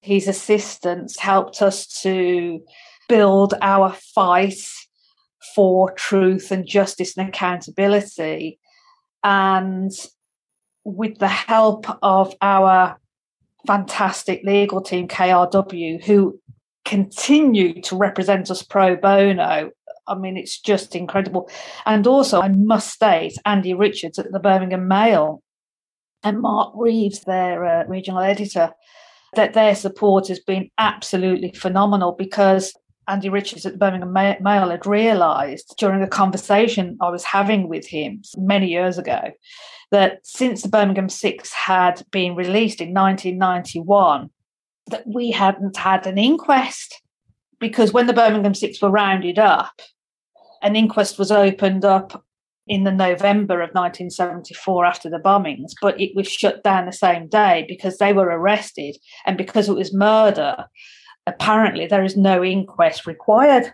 His 0.00 0.28
assistants 0.28 1.18
helped 1.18 1.60
us 1.60 1.86
to 2.02 2.60
build 3.08 3.54
our 3.60 3.92
fight 3.92 4.60
for 5.54 5.92
truth 5.92 6.50
and 6.50 6.66
justice 6.66 7.16
and 7.16 7.28
accountability. 7.28 8.58
And 9.22 9.92
with 10.84 11.18
the 11.18 11.28
help 11.28 11.86
of 12.02 12.34
our 12.40 12.98
fantastic 13.66 14.42
legal 14.44 14.80
team, 14.80 15.08
KRW, 15.08 16.02
who 16.04 16.40
continue 16.84 17.80
to 17.82 17.96
represent 17.96 18.50
us 18.50 18.62
pro 18.62 18.96
bono. 18.96 19.70
I 20.06 20.14
mean, 20.14 20.38
it's 20.38 20.58
just 20.58 20.96
incredible. 20.96 21.50
And 21.84 22.06
also, 22.06 22.40
I 22.40 22.48
must 22.48 22.90
state, 22.90 23.36
Andy 23.44 23.74
Richards 23.74 24.18
at 24.18 24.32
the 24.32 24.40
Birmingham 24.40 24.88
Mail 24.88 25.42
and 26.22 26.40
Mark 26.40 26.72
Reeves, 26.74 27.20
their 27.20 27.64
uh, 27.64 27.84
regional 27.86 28.22
editor, 28.22 28.72
that 29.34 29.52
their 29.52 29.74
support 29.74 30.28
has 30.28 30.40
been 30.40 30.70
absolutely 30.78 31.52
phenomenal 31.52 32.12
because 32.12 32.74
Andy 33.08 33.28
Richards 33.30 33.64
at 33.64 33.72
the 33.72 33.78
Birmingham 33.78 34.12
Mail 34.12 34.70
had 34.70 34.86
realised 34.86 35.74
during 35.78 36.02
a 36.02 36.08
conversation 36.08 36.98
I 37.00 37.08
was 37.08 37.24
having 37.24 37.68
with 37.68 37.86
him 37.86 38.22
many 38.36 38.68
years 38.68 38.98
ago 38.98 39.32
that 39.90 40.20
since 40.24 40.62
the 40.62 40.68
Birmingham 40.68 41.08
Six 41.08 41.52
had 41.52 42.02
been 42.10 42.34
released 42.34 42.80
in 42.80 42.92
1991, 42.92 44.28
that 44.90 45.06
we 45.06 45.30
hadn't 45.30 45.76
had 45.76 46.06
an 46.06 46.18
inquest 46.18 47.02
because 47.58 47.92
when 47.92 48.06
the 48.06 48.12
Birmingham 48.12 48.54
Six 48.54 48.80
were 48.80 48.90
rounded 48.90 49.38
up, 49.38 49.80
an 50.62 50.76
inquest 50.76 51.18
was 51.18 51.32
opened 51.32 51.84
up 51.84 52.24
in 52.66 52.84
the 52.84 52.92
November 52.92 53.54
of 53.62 53.70
1974 53.70 54.84
after 54.84 55.08
the 55.08 55.18
bombings, 55.18 55.72
but 55.80 55.98
it 55.98 56.14
was 56.14 56.28
shut 56.28 56.62
down 56.62 56.84
the 56.84 56.92
same 56.92 57.26
day 57.26 57.64
because 57.66 57.96
they 57.96 58.12
were 58.12 58.26
arrested 58.26 58.96
and 59.24 59.38
because 59.38 59.68
it 59.68 59.74
was 59.74 59.94
murder. 59.94 60.66
Apparently, 61.28 61.86
there 61.86 62.04
is 62.04 62.16
no 62.16 62.44
inquest 62.44 63.06
required 63.06 63.72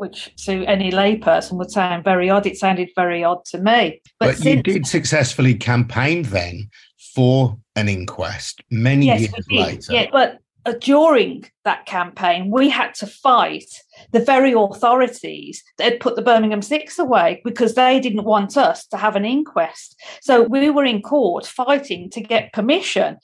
which 0.00 0.34
to 0.34 0.64
any 0.64 0.90
layperson 0.90 1.58
would 1.58 1.70
sound 1.70 2.02
very 2.02 2.30
odd. 2.30 2.46
It 2.46 2.56
sounded 2.56 2.88
very 2.96 3.22
odd 3.22 3.44
to 3.46 3.58
me. 3.58 4.00
But, 4.18 4.28
but 4.28 4.36
since, 4.38 4.46
you 4.46 4.62
did 4.62 4.86
successfully 4.86 5.54
campaign 5.54 6.22
then 6.22 6.70
for 7.14 7.58
an 7.76 7.88
inquest 7.90 8.62
many 8.70 9.06
yes, 9.06 9.20
years 9.20 9.46
later. 9.50 9.92
Yeah, 9.92 10.06
but 10.10 10.38
uh, 10.64 10.72
during 10.80 11.44
that 11.64 11.84
campaign, 11.84 12.50
we 12.50 12.70
had 12.70 12.94
to 12.94 13.06
fight 13.06 13.70
the 14.12 14.20
very 14.20 14.52
authorities 14.52 15.62
that 15.76 15.84
had 15.84 16.00
put 16.00 16.16
the 16.16 16.22
Birmingham 16.22 16.62
Six 16.62 16.98
away 16.98 17.42
because 17.44 17.74
they 17.74 18.00
didn't 18.00 18.24
want 18.24 18.56
us 18.56 18.86
to 18.86 18.96
have 18.96 19.16
an 19.16 19.26
inquest. 19.26 20.00
So 20.22 20.42
we 20.42 20.70
were 20.70 20.84
in 20.84 21.02
court 21.02 21.46
fighting 21.46 22.08
to 22.10 22.22
get 22.22 22.54
permission 22.54 23.18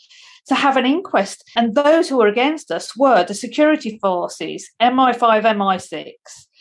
to 0.49 0.55
have 0.55 0.77
an 0.77 0.87
inquest. 0.87 1.45
And 1.57 1.75
those 1.75 2.09
who 2.09 2.19
were 2.19 2.29
against 2.29 2.71
us 2.71 2.97
were 2.97 3.25
the 3.25 3.35
security 3.35 3.99
forces, 4.01 4.69
MI5, 4.81 5.43
MI6, 5.43 6.13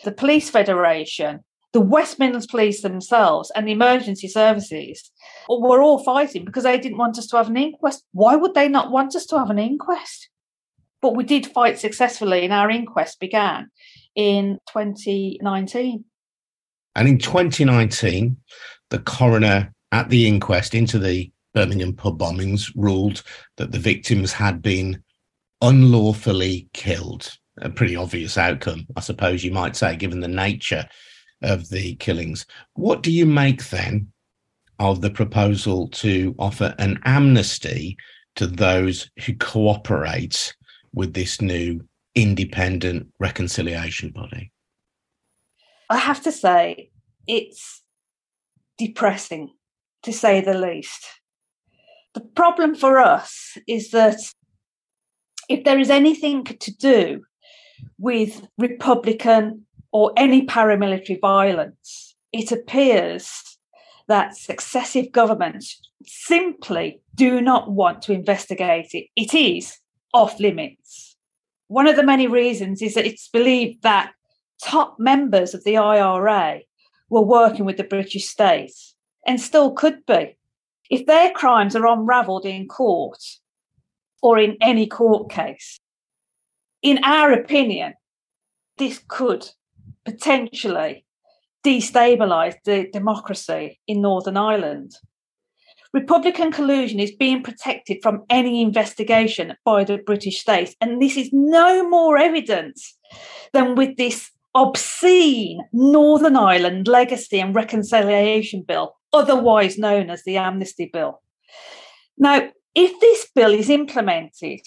the 0.04 0.12
Police 0.12 0.50
Federation, 0.50 1.40
the 1.74 1.82
West 1.82 2.20
Midlands 2.20 2.48
Police 2.48 2.82
themselves, 2.82 3.52
and 3.56 3.68
the 3.68 3.74
emergency 3.74 4.28
services 4.28 5.12
were 5.50 5.82
all 5.82 6.04
fighting 6.04 6.46
because 6.46 6.64
they 6.64 6.78
didn't 6.78 6.98
want 6.98 7.18
us 7.18 7.28
to 7.28 7.38
have 7.38 7.50
an 7.50 7.58
inquest. 7.58 8.04
Why 8.14 8.36
would 8.36 8.54
they 8.54 8.68
not 8.68 8.92
want 8.92 9.16
us 9.16 9.26
to 9.28 9.38
have 9.38 9.50
an 9.50 9.60
inquest? 9.60 10.30
But 11.02 11.16
we 11.16 11.24
did 11.24 11.46
fight 11.48 11.78
successfully, 11.78 12.44
and 12.46 12.54
our 12.54 12.70
inquest 12.70 13.20
began 13.20 13.70
in 14.16 14.58
2019. 14.72 16.06
And 16.96 17.08
in 17.08 17.18
2019, 17.20 18.38
the 18.90 19.00
coroner 19.00 19.74
at 19.92 20.10
the 20.10 20.28
inquest 20.28 20.74
into 20.74 20.98
the 20.98 21.30
Birmingham 21.56 21.94
pub 21.94 22.20
bombings 22.20 22.72
ruled 22.76 23.24
that 23.58 23.72
the 23.72 23.80
victims 23.80 24.34
had 24.34 24.62
been 24.62 25.02
unlawfully 25.62 26.70
killed. 26.74 27.32
A 27.60 27.70
pretty 27.70 27.96
obvious 27.96 28.38
outcome, 28.38 28.86
I 28.98 29.00
suppose 29.00 29.44
you 29.44 29.52
might 29.52 29.78
say, 29.78 29.96
given 29.96 30.20
the 30.20 30.28
nature 30.28 30.86
of 31.42 31.70
the 31.70 31.96
killings. 31.96 32.46
What 32.74 33.02
do 33.02 33.12
you 33.12 33.26
make 33.26 33.70
then 33.70 34.12
of 34.78 35.00
the 35.00 35.10
proposal 35.10 35.88
to 35.90 36.36
offer 36.38 36.76
an 36.78 37.00
amnesty 37.06 37.96
to 38.36 38.48
those 38.48 39.10
who 39.26 39.34
cooperate 39.36 40.54
with 40.94 41.14
this 41.14 41.42
new 41.42 41.88
independent 42.16 43.08
reconciliation 43.20 44.10
body? 44.10 44.52
I 45.90 45.98
have 45.98 46.22
to 46.24 46.32
say, 46.32 46.92
it's 47.28 47.82
depressing 48.78 49.52
to 50.04 50.12
say 50.12 50.42
the 50.42 50.58
least. 50.58 51.06
The 52.16 52.22
problem 52.22 52.76
for 52.76 52.98
us 53.00 53.58
is 53.68 53.92
that 53.92 54.18
if 55.50 55.66
there 55.66 55.78
is 55.78 55.90
anything 55.90 56.46
to 56.46 56.74
do 56.74 57.26
with 57.98 58.48
Republican 58.58 59.66
or 59.92 60.14
any 60.16 60.46
paramilitary 60.46 61.20
violence, 61.20 62.16
it 62.32 62.54
appears 62.54 63.58
that 64.08 64.38
successive 64.38 65.12
governments 65.12 65.82
simply 66.06 67.02
do 67.16 67.42
not 67.42 67.72
want 67.72 68.02
to 68.04 68.14
investigate 68.14 68.92
it. 68.94 69.08
It 69.18 69.34
is 69.34 69.78
off 70.14 70.40
limits. 70.40 71.18
One 71.68 71.88
of 71.88 71.98
the 71.98 72.04
many 72.04 72.28
reasons 72.28 72.82
is 72.82 72.94
that 72.94 73.06
it's 73.06 73.28
believed 73.28 73.84
that 73.84 74.14
top 74.64 74.96
members 75.00 75.54
of 75.54 75.66
the 75.66 75.76
IRA 75.76 76.62
were 77.10 77.22
working 77.22 77.66
with 77.66 77.76
the 77.76 77.84
British 77.84 78.28
state 78.28 78.72
and 79.28 79.42
still 79.42 79.74
could 79.74 80.06
be. 80.06 80.38
If 80.90 81.06
their 81.06 81.32
crimes 81.32 81.76
are 81.76 81.88
unravelled 81.88 82.46
in 82.46 82.68
court 82.68 83.20
or 84.22 84.38
in 84.40 84.58
any 84.62 84.88
court 84.88 85.30
case, 85.30 85.80
in 86.82 87.04
our 87.04 87.32
opinion, 87.32 87.94
this 88.78 89.02
could 89.08 89.50
potentially 90.04 91.06
destabilise 91.66 92.56
the 92.64 92.88
democracy 92.94 93.80
in 93.88 94.02
Northern 94.02 94.38
Ireland. 94.38 94.94
Republican 95.94 96.52
collusion 96.52 97.00
is 97.00 97.16
being 97.16 97.42
protected 97.42 98.00
from 98.04 98.24
any 98.30 98.62
investigation 98.62 99.56
by 99.64 99.84
the 99.86 99.98
British 99.98 100.42
state. 100.42 100.76
And 100.82 101.02
this 101.02 101.16
is 101.16 101.30
no 101.32 101.90
more 101.90 102.18
evidence 102.18 102.98
than 103.54 103.76
with 103.76 103.96
this 103.96 104.30
obscene 104.54 105.62
Northern 105.72 106.36
Ireland 106.36 106.88
Legacy 106.90 107.40
and 107.40 107.56
Reconciliation 107.56 108.64
Bill, 108.68 108.94
otherwise 109.16 109.78
known 109.78 110.10
as 110.10 110.24
the 110.24 110.38
Amnesty 110.38 110.90
Bill. 110.92 111.22
Now, 112.18 112.50
if 112.76 113.00
this 113.00 113.28
bill 113.34 113.54
is 113.54 113.70
implemented, 113.70 114.62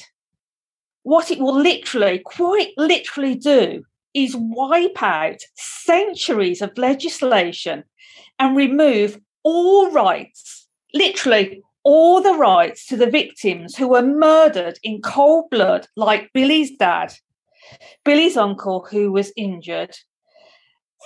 what 1.03 1.31
it 1.31 1.39
will 1.39 1.59
literally, 1.61 2.21
quite 2.25 2.73
literally 2.77 3.35
do 3.35 3.85
is 4.15 4.35
wipe 4.37 5.03
out 5.03 5.41
centuries 5.55 6.63
of 6.63 6.77
legislation 6.79 7.85
and 8.39 8.57
remove 8.57 9.21
all 9.43 9.91
rights, 9.91 10.67
literally 10.95 11.63
all 11.85 12.21
the 12.21 12.35
rights 12.35 12.87
to 12.87 12.97
the 12.97 13.11
victims 13.11 13.77
who 13.77 13.89
were 13.89 14.03
murdered 14.03 14.79
in 14.83 15.01
cold 15.01 15.49
blood, 15.51 15.87
like 15.97 16.33
Billy's 16.33 16.77
dad, 16.77 17.13
Billy's 18.05 18.37
uncle 18.37 18.87
who 18.91 19.13
was 19.13 19.33
injured, 19.37 19.97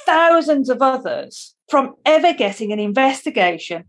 thousands 0.07 0.69
of 0.69 0.83
others 0.83 1.55
from 1.69 1.95
ever 2.05 2.33
getting 2.33 2.73
an 2.73 2.79
investigation, 2.79 3.85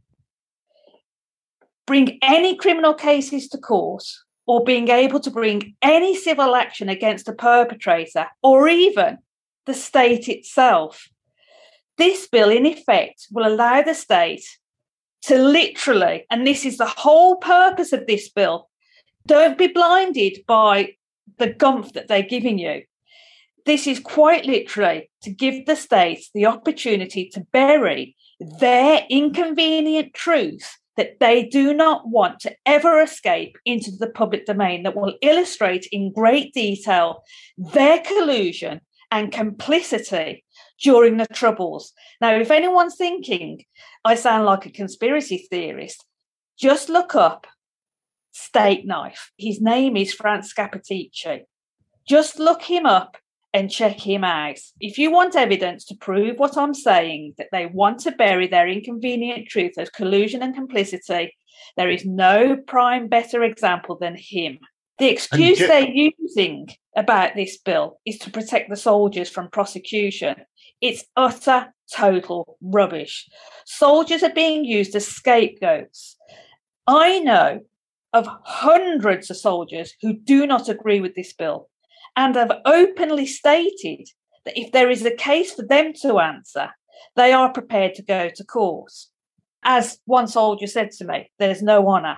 bring 1.86 2.20
any 2.22 2.56
criminal 2.56 2.94
cases 2.94 3.48
to 3.50 3.58
court, 3.58 4.04
or 4.46 4.64
being 4.64 4.90
able 4.90 5.20
to 5.22 5.32
bring 5.32 5.76
any 5.82 6.16
civil 6.16 6.56
action 6.56 6.90
against 6.90 7.30
a 7.30 7.34
perpetrator 7.34 8.28
or 8.42 8.68
even 8.68 9.18
the 9.66 9.74
state 9.74 10.28
itself. 10.28 11.08
This 11.98 12.28
bill, 12.28 12.50
in 12.50 12.66
effect, 12.66 13.28
will 13.32 13.48
allow 13.48 13.82
the 13.82 13.94
state 13.94 14.44
to 15.24 15.38
literally, 15.38 16.26
and 16.30 16.46
this 16.46 16.66
is 16.66 16.78
the 16.78 16.86
whole 16.86 17.38
purpose 17.38 17.94
of 17.94 18.08
this 18.08 18.30
bill, 18.30 18.70
don't 19.26 19.58
be 19.58 19.68
blinded 19.68 20.40
by 20.46 20.96
the 21.38 21.48
gumph 21.48 21.94
that 21.94 22.10
they're 22.10 22.22
giving 22.22 22.58
you. 22.58 22.84
This 23.66 23.88
is 23.88 24.00
quite 24.00 24.46
literally 24.46 25.10
to 25.22 25.32
give 25.32 25.66
the 25.66 25.76
states 25.76 26.30
the 26.34 26.46
opportunity 26.46 27.30
to 27.30 27.46
bury 27.52 28.16
their 28.60 29.06
inconvenient 29.10 30.14
truth 30.14 30.78
that 30.98 31.20
they 31.20 31.46
do 31.46 31.74
not 31.74 32.08
want 32.08 32.40
to 32.42 32.56
ever 32.66 33.02
escape 33.02 33.58
into 33.66 33.92
the 33.92 34.10
public 34.10 34.46
domain 34.46 34.84
that 34.84 34.96
will 34.96 35.16
illustrate 35.22 35.88
in 35.92 36.12
great 36.12 36.54
detail 36.54 37.24
their 37.58 38.00
collusion 38.00 38.82
and 39.10 39.32
complicity 39.32 40.44
during 40.82 41.18
the 41.18 41.28
Troubles. 41.28 41.94
Now, 42.20 42.36
if 42.36 42.52
anyone's 42.52 42.96
thinking 42.96 43.64
I 44.04 44.16
sound 44.16 44.46
like 44.46 44.66
a 44.66 44.72
conspiracy 44.72 45.48
theorist, 45.50 46.06
just 46.60 46.90
look 46.90 47.16
up 47.16 47.48
Stakeknife. 48.34 49.30
His 49.38 49.62
name 49.62 49.96
is 49.96 50.14
Franz 50.14 50.54
Scappaticci. 50.54 51.44
Just 52.08 52.40
look 52.40 52.64
him 52.64 52.86
up 52.86 53.18
and 53.54 53.70
check 53.70 54.00
him 54.00 54.24
out. 54.24 54.58
If 54.80 54.98
you 54.98 55.12
want 55.12 55.36
evidence 55.36 55.86
to 55.86 55.96
prove 55.96 56.38
what 56.38 56.58
I'm 56.58 56.74
saying, 56.74 57.36
that 57.38 57.50
they 57.52 57.68
want 57.68 58.00
to 58.00 58.12
bury 58.12 58.48
their 58.48 58.68
inconvenient 58.68 59.48
truth 59.48 59.74
as 59.78 59.90
collusion 59.90 60.42
and 60.42 60.56
complicity, 60.56 61.36
there 61.78 61.90
is 61.90 62.04
no 62.04 62.58
prime 62.58 63.08
better 63.08 63.44
example 63.44 63.98
than 64.00 64.16
him. 64.18 64.60
The 65.00 65.10
excuse 65.10 65.60
ju- 65.60 65.68
they're 65.68 65.88
using 65.88 66.68
about 66.96 67.36
this 67.36 67.58
bill 67.58 68.00
is 68.06 68.18
to 68.20 68.32
protect 68.32 68.70
the 68.70 68.76
soldiers 68.76 69.30
from 69.30 69.50
prosecution. 69.50 70.36
It's 70.82 71.06
utter, 71.16 71.74
total 71.92 72.58
rubbish. 72.62 73.28
Soldiers 73.66 74.24
are 74.24 74.34
being 74.34 74.66
used 74.66 74.96
as 74.96 75.08
scapegoats. 75.08 76.18
I 76.88 77.20
know 77.20 77.62
of 78.14 78.28
hundreds 78.44 79.32
of 79.32 79.38
soldiers 79.38 79.94
who 80.02 80.14
do 80.14 80.46
not 80.46 80.70
agree 80.70 81.00
with 81.00 81.16
this 81.16 81.34
bill 81.34 81.70
and 82.16 82.36
have 82.36 82.52
openly 82.66 83.26
stated 83.26 84.10
that 84.46 84.60
if 84.60 84.72
there 84.72 84.90
is 84.90 85.06
a 85.06 85.12
case 85.12 85.54
for 85.54 85.64
them 85.64 85.94
to 86.02 86.20
answer, 86.20 86.70
they 87.16 87.32
are 87.32 87.52
prepared 87.52 87.96
to 87.96 88.04
go 88.04 88.30
to 88.30 88.44
court. 88.44 88.92
As 89.64 90.00
one 90.06 90.28
soldier 90.28 90.68
said 90.68 90.92
to 90.92 91.06
me, 91.06 91.32
there's 91.40 91.62
no 91.62 91.88
honour 91.88 92.18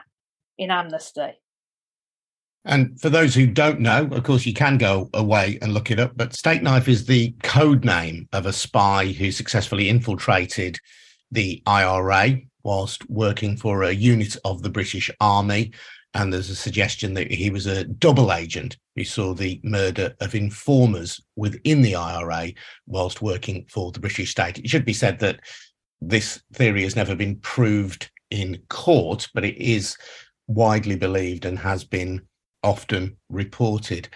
in 0.57 0.71
amnesty. 0.71 1.33
And 2.65 2.99
for 2.99 3.09
those 3.09 3.35
who 3.35 3.45
don't 3.45 3.79
know, 3.79 4.09
of 4.11 4.23
course, 4.23 4.45
you 4.45 4.53
can 4.53 4.79
go 4.79 5.09
away 5.13 5.59
and 5.61 5.73
look 5.73 5.91
it 5.91 5.99
up, 5.99 6.13
but 6.17 6.31
Stakeknife 6.31 6.87
is 6.87 7.05
the 7.05 7.35
code 7.43 7.85
name 7.85 8.27
of 8.33 8.47
a 8.47 8.53
spy 8.53 9.07
who 9.07 9.31
successfully 9.31 9.87
infiltrated 9.87 10.79
the 11.31 11.61
IRA 11.67 12.41
whilst 12.63 13.07
working 13.07 13.55
for 13.55 13.83
a 13.83 13.91
unit 13.91 14.35
of 14.43 14.63
the 14.63 14.69
British 14.69 15.11
Army 15.21 15.71
and 16.15 16.31
there's 16.31 16.49
a 16.49 16.55
suggestion 16.55 17.13
that 17.13 17.29
he 17.29 17.49
was 17.49 17.67
a 17.67 17.83
double 17.83 18.31
agent 18.31 18.77
who 18.95 19.03
saw 19.03 19.33
the 19.33 19.59
murder 19.63 20.15
of 20.21 20.33
informers 20.33 21.21
within 21.35 21.81
the 21.81 21.93
IRA 21.93 22.53
whilst 22.87 23.21
working 23.21 23.65
for 23.69 23.91
the 23.91 23.99
British 23.99 24.31
state. 24.31 24.57
It 24.57 24.69
should 24.69 24.85
be 24.85 24.93
said 24.93 25.19
that 25.19 25.41
this 26.01 26.41
theory 26.53 26.83
has 26.83 26.95
never 26.95 27.15
been 27.15 27.35
proved 27.41 28.09
in 28.31 28.61
court, 28.69 29.27
but 29.33 29.43
it 29.43 29.61
is 29.61 29.97
widely 30.47 30.95
believed 30.95 31.43
and 31.43 31.59
has 31.59 31.83
been 31.83 32.21
often 32.63 33.17
reported. 33.29 34.07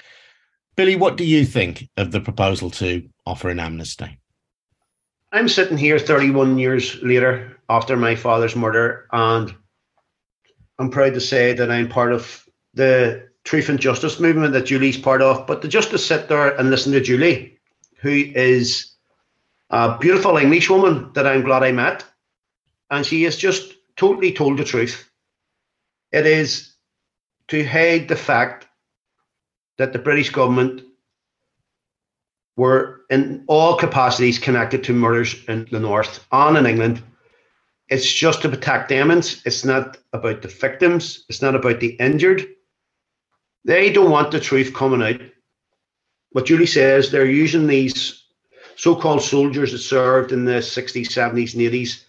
Billy, 0.78 0.96
what 0.96 1.18
do 1.18 1.26
you 1.26 1.46
think 1.46 1.90
of 1.98 2.12
the 2.12 2.22
proposal 2.22 2.72
to 2.72 3.08
offer 3.26 3.50
an 3.50 3.60
amnesty? 3.60 4.18
I'm 5.34 5.50
sitting 5.50 5.78
here 5.78 6.00
31 6.00 6.58
years 6.58 6.98
later 7.04 7.60
after 7.68 7.98
my 7.98 8.16
father's 8.16 8.56
murder, 8.56 9.08
and 9.12 9.54
I'm 10.80 10.90
proud 10.90 11.14
to 11.14 11.22
say 11.22 11.54
that 11.54 11.70
I'm 11.70 11.90
part 11.90 12.14
of 12.14 12.48
the 12.74 13.28
truth 13.44 13.68
and 13.68 13.80
justice 13.80 14.20
movement 14.20 14.54
that 14.54 14.66
Julie's 14.66 14.98
part 14.98 15.22
of. 15.22 15.46
But 15.46 15.62
to 15.62 15.68
just 15.68 15.92
to 15.92 15.98
sit 15.98 16.30
there 16.30 16.56
and 16.58 16.70
listen 16.70 16.94
to 16.94 17.02
Julie, 17.02 17.58
who 18.02 18.10
is 18.10 18.94
a 19.70 19.98
beautiful 19.98 20.38
English 20.38 20.70
woman 20.70 21.12
that 21.14 21.28
I'm 21.28 21.44
glad 21.44 21.64
I 21.64 21.74
met, 21.74 22.06
and 22.90 23.06
she 23.06 23.24
has 23.24 23.36
just 23.36 23.74
totally 23.98 24.32
told 24.32 24.58
the 24.58 24.64
truth. 24.64 25.10
It 26.12 26.26
is 26.26 26.74
to 27.50 27.64
hide 27.64 28.08
the 28.08 28.16
fact 28.16 28.66
that 29.78 29.92
the 29.92 30.00
British 30.00 30.30
government 30.30 30.84
were 32.56 33.02
in 33.10 33.44
all 33.48 33.76
capacities 33.76 34.40
connected 34.40 34.84
to 34.86 34.94
murders 34.94 35.36
in 35.48 35.68
the 35.72 35.80
north 35.80 36.26
and 36.32 36.58
in 36.58 36.66
England 36.66 37.04
it's 37.90 38.12
just 38.12 38.42
to 38.42 38.50
protect 38.50 38.90
them. 38.90 39.12
It's 39.12 39.66
not 39.66 39.98
about 40.14 40.42
the 40.42 40.48
victims. 40.48 41.26
It's 41.30 41.42
not 41.42 41.56
about 41.56 41.80
the 41.80 41.96
injured. 42.00 42.48
They 43.66 43.92
don't 43.92 44.12
want 44.12 44.32
the 44.32 44.40
truth 44.40 44.74
coming 44.74 45.02
out. 45.02 45.22
What 46.32 46.46
Julie 46.46 46.66
says, 46.66 47.12
they're 47.12 47.26
using 47.26 47.68
these 47.68 48.24
so-called 48.76 49.22
soldiers 49.22 49.72
that 49.72 49.80
served 49.80 50.32
in 50.32 50.46
the 50.46 50.60
60s, 50.60 51.08
70s, 51.08 51.54
and 51.54 51.64
80s 51.64 52.04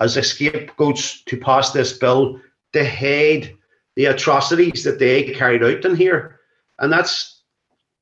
as 0.00 0.14
scapegoats 0.28 1.22
to 1.24 1.36
pass 1.36 1.72
this 1.72 1.98
bill 1.98 2.40
to 2.72 2.84
hide 2.84 3.56
the 3.96 4.06
atrocities 4.06 4.84
that 4.84 4.98
they 4.98 5.32
carried 5.32 5.62
out 5.62 5.84
in 5.84 5.96
here. 5.96 6.40
And 6.78 6.92
that's 6.92 7.42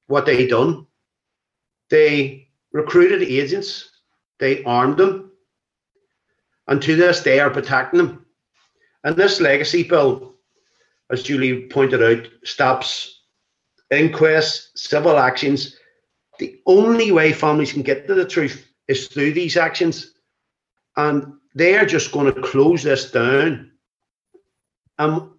what 0.09 0.27
they 0.27 0.47
done. 0.47 0.87
They 1.91 2.49
recruited 2.73 3.23
agents, 3.23 3.91
they 4.39 4.65
armed 4.65 4.97
them, 4.97 5.32
and 6.69 6.81
to 6.83 6.97
this 6.97 7.23
day 7.23 7.41
are 7.41 7.51
protecting 7.51 7.99
them. 7.99 8.27
And 9.05 9.17
this 9.17 9.41
legacy 9.41 9.83
bill, 9.83 10.35
as 11.11 11.23
Julie 11.23 11.67
pointed 11.69 12.03
out, 12.03 12.29
stops 12.45 13.23
inquests, 13.91 14.71
civil 14.81 15.19
actions. 15.19 15.77
The 16.39 16.61
only 16.67 17.13
way 17.13 17.33
families 17.33 17.73
can 17.73 17.83
get 17.83 18.07
to 18.07 18.15
the 18.15 18.25
truth 18.25 18.67
is 18.89 19.09
through 19.09 19.33
these 19.33 19.57
actions. 19.57 20.15
And 20.97 21.35
they 21.55 21.77
are 21.77 21.87
just 21.87 22.13
going 22.13 22.33
to 22.33 22.41
close 22.43 22.83
this 22.83 23.11
down. 23.11 23.73
Um, 24.99 25.39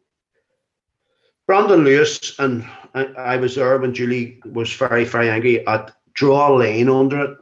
Brandon 1.47 1.83
Lewis, 1.83 2.37
and 2.39 2.65
I, 2.93 3.05
I 3.05 3.37
was 3.37 3.55
there 3.55 3.77
when 3.77 3.93
Julie 3.93 4.41
was 4.45 4.71
very, 4.73 5.05
very 5.05 5.29
angry 5.29 5.65
at 5.67 5.95
draw 6.13 6.49
a 6.49 6.53
line 6.57 6.89
under 6.89 7.21
it 7.23 7.37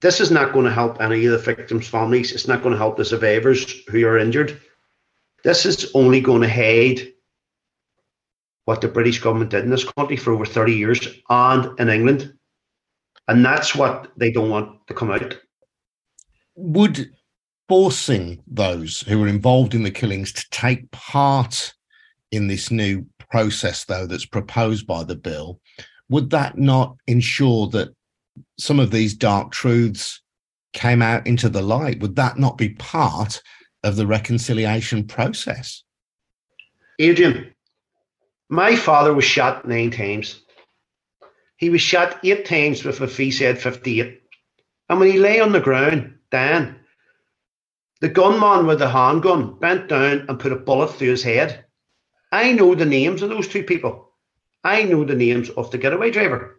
this 0.00 0.20
is 0.20 0.30
not 0.30 0.52
going 0.52 0.64
to 0.64 0.72
help 0.72 1.00
any 1.00 1.26
of 1.26 1.32
the 1.32 1.38
victims' 1.38 1.88
families. 1.88 2.32
It's 2.32 2.48
not 2.48 2.62
going 2.62 2.72
to 2.72 2.78
help 2.78 2.96
the 2.96 3.04
survivors 3.04 3.84
who 3.88 4.06
are 4.06 4.18
injured. 4.18 4.60
This 5.44 5.66
is 5.66 5.90
only 5.94 6.20
going 6.20 6.42
to 6.42 6.48
hide 6.48 7.12
what 8.64 8.80
the 8.80 8.88
British 8.88 9.20
government 9.20 9.50
did 9.50 9.64
in 9.64 9.70
this 9.70 9.90
country 9.96 10.16
for 10.16 10.32
over 10.32 10.44
30 10.44 10.74
years 10.74 11.08
and 11.30 11.78
in 11.80 11.88
England. 11.88 12.34
And 13.26 13.44
that's 13.44 13.74
what 13.74 14.12
they 14.16 14.30
don't 14.30 14.50
want 14.50 14.86
to 14.86 14.94
come 14.94 15.10
out. 15.10 15.38
Would 16.54 17.10
forcing 17.68 18.42
those 18.46 19.00
who 19.02 19.20
were 19.20 19.28
involved 19.28 19.74
in 19.74 19.82
the 19.82 19.90
killings 19.90 20.32
to 20.32 20.44
take 20.50 20.90
part 20.90 21.74
in 22.30 22.46
this 22.46 22.70
new 22.70 23.04
process, 23.30 23.84
though, 23.84 24.06
that's 24.06 24.26
proposed 24.26 24.86
by 24.86 25.04
the 25.04 25.16
bill, 25.16 25.60
would 26.08 26.30
that 26.30 26.56
not 26.56 26.96
ensure 27.06 27.68
that 27.68 27.94
some 28.58 28.80
of 28.80 28.90
these 28.90 29.14
dark 29.14 29.52
truths 29.52 30.20
came 30.72 31.02
out 31.02 31.26
into 31.26 31.48
the 31.48 31.62
light, 31.62 32.00
would 32.00 32.16
that 32.16 32.38
not 32.38 32.58
be 32.58 32.70
part 32.70 33.42
of 33.84 33.96
the 33.96 34.06
reconciliation 34.06 35.06
process? 35.06 35.82
Adrian, 36.98 37.54
my 38.48 38.76
father 38.76 39.14
was 39.14 39.24
shot 39.24 39.66
nine 39.66 39.90
times. 39.90 40.42
He 41.56 41.70
was 41.70 41.80
shot 41.80 42.18
eight 42.24 42.44
times 42.44 42.84
with 42.84 43.00
a 43.00 43.06
VZ 43.06 43.58
58. 43.58 44.22
And 44.88 45.00
when 45.00 45.10
he 45.10 45.18
lay 45.18 45.40
on 45.40 45.52
the 45.52 45.60
ground, 45.60 46.14
Dan, 46.30 46.76
the 48.00 48.08
gunman 48.08 48.66
with 48.66 48.78
the 48.78 48.88
handgun 48.88 49.58
bent 49.58 49.88
down 49.88 50.26
and 50.28 50.38
put 50.38 50.52
a 50.52 50.56
bullet 50.56 50.92
through 50.92 51.10
his 51.10 51.22
head. 51.22 51.64
I 52.30 52.52
know 52.52 52.74
the 52.74 52.84
names 52.84 53.22
of 53.22 53.30
those 53.30 53.48
two 53.48 53.64
people. 53.64 54.12
I 54.62 54.84
know 54.84 55.04
the 55.04 55.16
names 55.16 55.50
of 55.50 55.70
the 55.70 55.78
getaway 55.78 56.10
driver. 56.10 56.57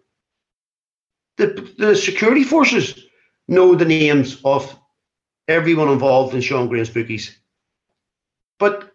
The, 1.40 1.74
the 1.78 1.96
security 1.96 2.44
forces 2.44 3.06
know 3.48 3.74
the 3.74 3.86
names 3.86 4.42
of 4.44 4.78
everyone 5.48 5.88
involved 5.88 6.36
in 6.36 6.42
Sean 6.42 6.68
Graham's 6.68 6.90
bookies. 6.90 7.40
But 8.58 8.92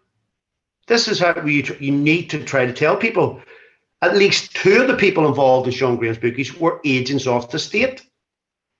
this 0.85 1.07
is 1.07 1.19
how 1.19 1.33
we, 1.41 1.63
you 1.79 1.91
need 1.91 2.29
to 2.29 2.43
try 2.43 2.67
to 2.67 2.71
tell 2.71 2.95
people. 2.95 3.41
At 4.03 4.15
least 4.15 4.55
two 4.55 4.79
of 4.81 4.87
the 4.87 4.95
people 4.95 5.27
involved 5.27 5.67
in 5.67 5.73
Sean 5.73 5.97
Graham's 5.97 6.19
bookies 6.19 6.55
were 6.55 6.81
agents 6.85 7.25
of 7.25 7.49
the 7.49 7.57
state. 7.57 8.05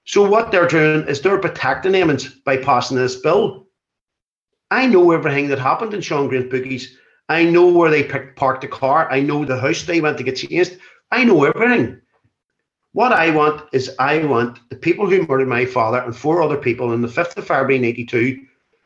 So 0.04 0.30
what 0.30 0.52
they're 0.52 0.68
doing 0.68 1.08
is 1.08 1.22
they're 1.22 1.40
protecting 1.40 1.94
them 1.94 2.16
by 2.46 2.58
passing 2.58 2.98
this 2.98 3.16
bill. 3.16 3.66
I 4.70 4.86
know 4.86 5.12
everything 5.12 5.48
that 5.48 5.58
happened 5.58 5.96
in 5.96 6.02
Sean 6.02 6.28
Graham's 6.28 6.52
bookies. 6.52 6.96
I 7.30 7.46
know 7.46 7.66
where 7.66 7.90
they 7.90 8.04
picked, 8.04 8.38
parked 8.38 8.62
the 8.62 8.68
car. 8.68 9.12
I 9.12 9.22
know 9.22 9.44
the 9.44 9.60
house 9.60 9.82
they 9.82 10.02
went 10.02 10.20
to 10.20 10.24
get 10.24 10.36
changed. 10.36 10.78
I 11.10 11.24
know 11.24 11.44
everything. 11.46 12.02
What 12.96 13.12
I 13.12 13.30
want 13.30 13.68
is 13.74 13.94
I 14.00 14.20
want 14.20 14.70
the 14.70 14.78
people 14.78 15.10
who 15.10 15.28
murdered 15.28 15.50
my 15.50 15.66
father 15.66 16.00
and 16.00 16.16
four 16.16 16.42
other 16.42 16.56
people 16.56 16.94
in 16.94 17.02
the 17.02 17.10
5th 17.10 17.36
of 17.36 17.46
February 17.46 17.86
82 17.86 18.46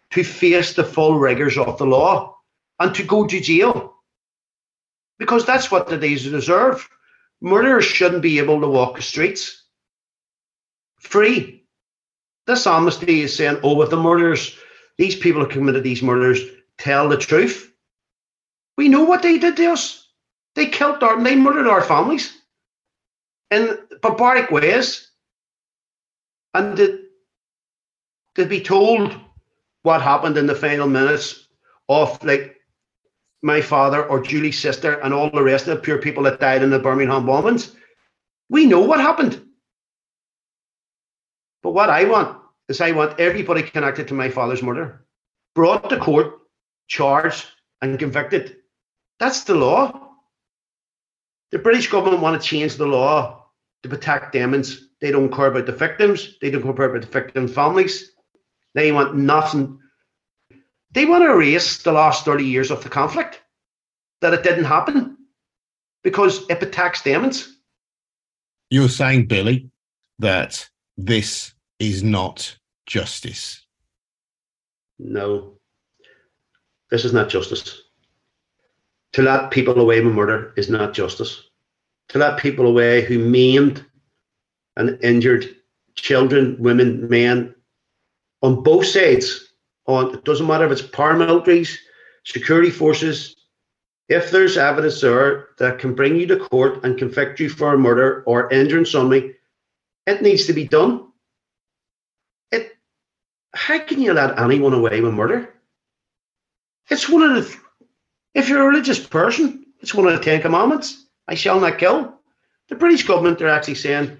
to 0.10 0.24
face 0.24 0.74
the 0.74 0.84
full 0.84 1.20
rigours 1.20 1.60
of 1.60 1.78
the 1.78 1.86
law 1.86 2.36
and 2.80 2.96
to 2.96 3.04
go 3.04 3.28
to 3.28 3.40
jail. 3.40 3.94
Because 5.20 5.46
that's 5.46 5.70
what 5.70 5.90
they 5.90 6.16
deserve. 6.16 6.90
Murderers 7.40 7.86
shouldn't 7.86 8.24
be 8.24 8.40
able 8.40 8.60
to 8.62 8.68
walk 8.68 8.96
the 8.96 9.04
streets 9.04 9.64
free. 10.98 11.68
This 12.48 12.66
amnesty 12.66 13.22
is 13.22 13.36
saying, 13.36 13.60
oh, 13.62 13.80
if 13.84 13.92
the 13.92 13.98
murders, 13.98 14.58
these 14.98 15.16
people 15.16 15.44
who 15.44 15.52
committed 15.52 15.84
these 15.84 16.02
murders 16.02 16.42
tell 16.80 17.10
the 17.10 17.16
truth, 17.16 17.72
we 18.76 18.88
know 18.88 19.04
what 19.04 19.22
they 19.22 19.38
did 19.38 19.56
to 19.58 19.74
us. 19.74 20.08
They 20.56 20.66
killed 20.66 21.04
our, 21.04 21.24
they 21.24 21.36
murdered 21.36 21.68
our 21.68 21.84
families 21.84 22.39
in 23.52 23.78
barbaric 24.02 24.52
ways. 24.52 25.12
And 26.54 26.78
to, 26.78 27.04
to 28.36 28.46
be 28.46 28.62
told 28.62 29.16
what 29.84 30.02
happened 30.02 30.38
in 30.38 30.48
the 30.48 30.56
final 30.56 30.88
minutes 30.88 31.48
of 31.88 32.24
like 32.24 32.56
my 33.42 33.62
father 33.62 34.06
or 34.06 34.22
Julie's 34.22 34.60
sister 34.60 35.00
and 35.00 35.14
all 35.14 35.30
the 35.30 35.44
rest 35.44 35.68
of 35.68 35.78
the 35.78 35.84
pure 35.84 36.00
people 36.00 36.24
that 36.24 36.40
died 36.40 36.64
in 36.64 36.70
the 36.70 36.80
Birmingham 36.80 37.26
bombings, 37.26 37.76
we 38.50 38.66
know 38.66 38.82
what 38.82 39.00
happened. 39.00 39.42
But 41.62 41.72
what 41.72 41.90
I 41.90 42.06
want 42.06 42.38
is 42.68 42.82
I 42.82 42.92
want 42.92 43.20
everybody 43.20 43.64
connected 43.64 44.08
to 44.08 44.14
my 44.14 44.30
father's 44.30 44.64
murder 44.64 45.06
brought 45.56 45.90
to 45.90 45.98
court, 45.98 46.40
charged, 46.88 47.46
and 47.82 48.00
convicted. 48.00 48.58
That's 49.20 49.44
the 49.44 49.56
law. 49.56 50.12
The 51.52 51.60
British 51.60 51.90
government 51.90 52.22
want 52.22 52.42
to 52.42 52.48
change 52.48 52.76
the 52.76 52.86
law 52.86 53.39
to 53.84 53.90
protect 53.90 54.34
demons. 54.34 54.90
They 55.02 55.12
don't 55.12 55.34
care 55.34 55.48
about 55.48 55.66
the 55.66 55.72
victims. 55.72 56.38
They 56.42 56.52
don't 56.52 56.76
care 56.76 56.90
about 56.90 57.02
the 57.02 57.08
victim 57.08 57.48
families. 57.48 58.12
They 58.76 58.92
want 58.92 59.16
nothing. 59.16 59.80
They 60.92 61.06
want 61.06 61.24
to 61.24 61.32
erase 61.32 61.84
the 61.84 61.92
last 61.92 62.26
30 62.26 62.44
years 62.44 62.72
of 62.72 62.84
the 62.84 62.90
conflict, 62.90 63.42
that 64.22 64.34
it 64.34 64.44
didn't 64.44 64.66
happen 64.66 65.18
because 66.04 66.50
it 66.50 66.60
protects 66.60 67.02
demons. 67.04 67.58
You're 68.70 68.90
saying, 68.90 69.28
Billy, 69.28 69.70
that 70.20 70.68
this 70.98 71.54
is 71.80 72.04
not 72.04 72.58
justice. 72.86 73.66
No, 75.00 75.54
this 76.92 77.06
is 77.06 77.14
not 77.14 77.30
justice. 77.30 77.84
To 79.14 79.22
let 79.22 79.52
people 79.52 79.80
away 79.80 80.02
with 80.02 80.14
murder 80.14 80.54
is 80.58 80.70
not 80.70 80.94
justice. 80.94 81.49
To 82.10 82.18
let 82.18 82.40
people 82.40 82.66
away 82.66 83.04
who 83.04 83.20
maimed 83.20 83.86
and 84.76 84.98
injured 85.04 85.56
children, 85.96 86.56
women, 86.60 87.08
men 87.10 87.54
on 88.42 88.64
both 88.64 88.86
sides. 88.86 89.54
On 89.86 90.14
it 90.14 90.24
doesn't 90.24 90.48
matter 90.48 90.66
if 90.66 90.72
it's 90.72 90.82
paramilitaries, 90.82 91.78
security 92.26 92.70
forces. 92.72 93.36
If 94.08 94.32
there's 94.32 94.58
evidence 94.58 95.02
there 95.02 95.50
that 95.60 95.78
can 95.78 95.94
bring 95.94 96.16
you 96.16 96.26
to 96.28 96.38
court 96.38 96.84
and 96.84 96.98
convict 96.98 97.40
you 97.40 97.50
for 97.50 97.74
a 97.74 97.78
murder 97.78 98.24
or 98.26 98.52
injuring 98.52 98.86
somebody, 98.86 99.36
it 100.08 100.22
needs 100.22 100.48
to 100.48 100.54
be 100.54 100.68
done. 100.68 101.12
It. 102.52 102.72
How 103.54 103.78
can 103.80 104.02
you 104.02 104.14
let 104.14 104.40
anyone 104.40 104.74
away 104.74 105.02
with 105.02 105.14
murder? 105.14 105.54
It's 106.90 107.08
one 107.08 107.22
of 107.22 107.36
the 107.36 107.56
if 108.34 108.48
you're 108.48 108.64
a 108.64 108.68
religious 108.68 109.00
person, 109.00 109.66
it's 109.82 109.94
one 109.94 110.08
of 110.08 110.14
the 110.14 110.24
Ten 110.24 110.42
Commandments. 110.42 111.06
I 111.30 111.36
shall 111.36 111.60
not 111.60 111.78
kill. 111.78 112.16
The 112.70 112.76
British 112.76 113.06
government 113.06 113.40
are 113.44 113.50
actually 113.50 113.76
saying 113.76 114.18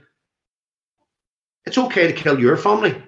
it's 1.66 1.78
okay 1.78 2.08
to 2.08 2.14
kill 2.14 2.40
your 2.40 2.56
family, 2.56 3.02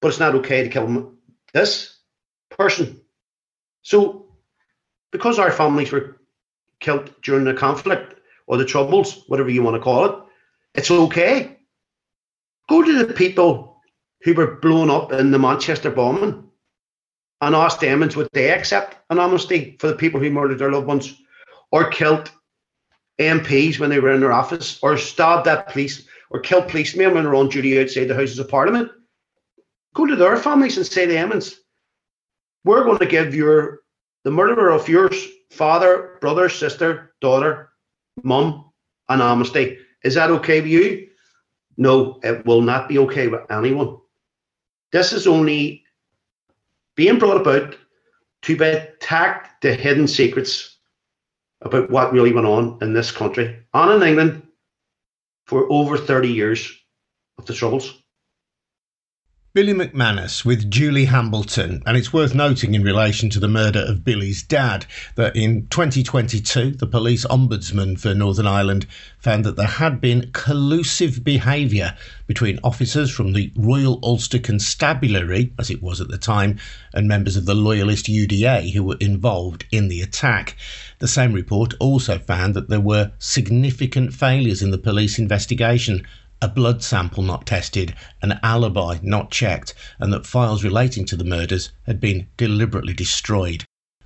but 0.00 0.08
it's 0.08 0.20
not 0.20 0.34
okay 0.36 0.62
to 0.62 0.68
kill 0.68 1.14
this 1.54 1.96
person. 2.50 3.00
So, 3.80 4.26
because 5.10 5.38
our 5.38 5.50
families 5.50 5.90
were 5.90 6.20
killed 6.80 7.14
during 7.22 7.44
the 7.44 7.54
conflict 7.54 8.14
or 8.46 8.58
the 8.58 8.66
troubles, 8.66 9.24
whatever 9.26 9.48
you 9.48 9.62
want 9.62 9.76
to 9.76 9.82
call 9.82 10.04
it, 10.04 10.14
it's 10.74 10.90
okay. 10.90 11.56
Go 12.68 12.82
to 12.82 13.06
the 13.06 13.14
people 13.14 13.80
who 14.22 14.34
were 14.34 14.56
blown 14.56 14.90
up 14.90 15.12
in 15.12 15.30
the 15.30 15.38
Manchester 15.38 15.90
bombing 15.90 16.50
and 17.40 17.54
ask 17.54 17.80
them 17.80 18.00
would 18.00 18.28
they 18.34 18.50
accept 18.50 18.96
an 19.08 19.18
amnesty 19.18 19.76
for 19.80 19.86
the 19.86 19.96
people 19.96 20.20
who 20.20 20.30
murdered 20.30 20.58
their 20.58 20.72
loved 20.72 20.86
ones 20.86 21.14
or 21.72 21.88
killed 21.88 22.30
MPs 23.18 23.78
when 23.78 23.90
they 23.90 24.00
were 24.00 24.12
in 24.12 24.20
their 24.20 24.32
office 24.32 24.78
or 24.82 24.98
stabbed 24.98 25.46
at 25.46 25.68
police 25.68 26.06
or 26.30 26.40
killed 26.40 26.68
policemen 26.68 27.14
when 27.14 27.24
they 27.24 27.28
were 27.28 27.36
on 27.36 27.48
duty 27.48 27.80
outside 27.80 28.06
the 28.06 28.14
Houses 28.14 28.38
of 28.38 28.48
Parliament. 28.48 28.90
Go 29.94 30.06
to 30.06 30.16
their 30.16 30.36
families 30.36 30.76
and 30.76 30.86
say 30.86 31.06
to 31.06 31.12
them, 31.12 31.40
we're 32.64 32.84
going 32.84 32.98
to 32.98 33.06
give 33.06 33.34
your 33.34 33.80
the 34.24 34.30
murderer 34.30 34.70
of 34.70 34.88
your 34.88 35.10
father, 35.50 36.16
brother, 36.20 36.48
sister, 36.48 37.14
daughter, 37.20 37.70
mum 38.22 38.70
an 39.08 39.20
amnesty. 39.20 39.78
Is 40.02 40.14
that 40.14 40.30
okay 40.30 40.60
with 40.60 40.70
you? 40.70 41.08
No, 41.76 42.18
it 42.22 42.44
will 42.46 42.62
not 42.62 42.88
be 42.88 42.98
okay 42.98 43.28
with 43.28 43.42
anyone. 43.50 43.98
This 44.92 45.12
is 45.12 45.26
only 45.26 45.84
being 46.96 47.18
brought 47.18 47.40
about 47.40 47.76
to 48.42 48.56
protect 48.56 49.62
the 49.62 49.74
hidden 49.74 50.06
secrets 50.06 50.73
about 51.64 51.90
what 51.90 52.12
really 52.12 52.32
went 52.32 52.46
on 52.46 52.78
in 52.82 52.92
this 52.92 53.10
country 53.10 53.64
and 53.72 54.02
in 54.02 54.08
England 54.08 54.42
for 55.46 55.70
over 55.70 55.96
30 55.96 56.28
years 56.28 56.72
of 57.38 57.46
the 57.46 57.54
Troubles. 57.54 57.92
Billy 59.54 59.72
McManus 59.72 60.44
with 60.44 60.68
Julie 60.68 61.04
Hambleton, 61.04 61.80
and 61.86 61.96
it's 61.96 62.12
worth 62.12 62.34
noting 62.34 62.74
in 62.74 62.82
relation 62.82 63.30
to 63.30 63.38
the 63.38 63.46
murder 63.46 63.84
of 63.86 64.04
Billy's 64.04 64.42
dad 64.42 64.84
that 65.14 65.36
in 65.36 65.68
2022, 65.68 66.72
the 66.72 66.88
police 66.88 67.24
ombudsman 67.26 67.96
for 67.96 68.14
Northern 68.14 68.48
Ireland 68.48 68.88
found 69.16 69.44
that 69.44 69.54
there 69.54 69.68
had 69.68 70.00
been 70.00 70.32
collusive 70.32 71.22
behaviour 71.22 71.96
between 72.26 72.58
officers 72.64 73.12
from 73.12 73.32
the 73.32 73.52
Royal 73.54 74.00
Ulster 74.02 74.40
Constabulary, 74.40 75.52
as 75.56 75.70
it 75.70 75.80
was 75.80 76.00
at 76.00 76.08
the 76.08 76.18
time, 76.18 76.58
and 76.92 77.06
members 77.06 77.36
of 77.36 77.46
the 77.46 77.54
Loyalist 77.54 78.06
UDA 78.06 78.72
who 78.72 78.82
were 78.82 78.98
involved 78.98 79.66
in 79.70 79.86
the 79.86 80.02
attack. 80.02 80.56
The 81.04 81.08
same 81.08 81.34
report 81.34 81.74
also 81.80 82.18
found 82.18 82.54
that 82.54 82.70
there 82.70 82.80
were 82.80 83.12
significant 83.18 84.14
failures 84.14 84.62
in 84.62 84.70
the 84.70 84.78
police 84.78 85.18
investigation 85.18 86.02
a 86.40 86.48
blood 86.48 86.82
sample 86.82 87.22
not 87.22 87.46
tested, 87.46 87.94
an 88.22 88.40
alibi 88.42 89.00
not 89.02 89.30
checked, 89.30 89.74
and 89.98 90.10
that 90.14 90.24
files 90.24 90.64
relating 90.64 91.04
to 91.04 91.16
the 91.16 91.22
murders 91.22 91.72
had 91.82 92.00
been 92.00 92.28
deliberately 92.38 92.94
destroyed. 92.94 93.64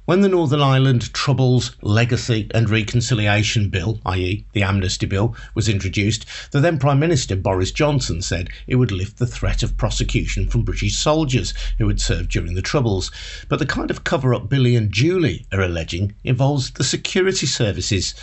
When 0.08 0.22
the 0.22 0.28
Northern 0.30 0.62
Ireland 0.62 1.12
Troubles 1.12 1.76
Legacy 1.82 2.50
and 2.54 2.70
Reconciliation 2.70 3.68
Bill, 3.68 4.00
i.e., 4.06 4.42
the 4.54 4.62
Amnesty 4.62 5.04
Bill, 5.04 5.36
was 5.54 5.68
introduced, 5.68 6.24
the 6.50 6.60
then 6.60 6.78
Prime 6.78 6.98
Minister 6.98 7.36
Boris 7.36 7.72
Johnson 7.72 8.22
said 8.22 8.48
it 8.66 8.76
would 8.76 8.90
lift 8.90 9.18
the 9.18 9.26
threat 9.26 9.62
of 9.62 9.76
prosecution 9.76 10.48
from 10.48 10.62
British 10.62 10.96
soldiers 10.96 11.52
who 11.76 11.86
had 11.88 12.00
served 12.00 12.30
during 12.30 12.54
the 12.54 12.62
Troubles. 12.62 13.10
But 13.50 13.58
the 13.58 13.66
kind 13.66 13.90
of 13.90 14.04
cover 14.04 14.32
up 14.32 14.48
Billy 14.48 14.76
and 14.76 14.90
Julie 14.90 15.44
are 15.52 15.60
alleging 15.60 16.14
involves 16.24 16.70
the 16.70 16.84
security 16.84 17.44
services. 17.46 18.14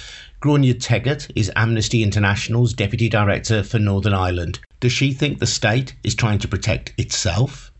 Gráinne 0.41 0.81
Teggart 0.81 1.29
is 1.35 1.51
Amnesty 1.55 2.01
International's 2.01 2.73
Deputy 2.73 3.09
Director 3.09 3.61
for 3.61 3.77
Northern 3.77 4.15
Ireland. 4.15 4.57
Does 4.79 4.91
she 4.91 5.13
think 5.13 5.37
the 5.37 5.45
state 5.45 5.93
is 6.03 6.15
trying 6.15 6.39
to 6.39 6.47
protect 6.47 6.95
itself? 6.97 7.71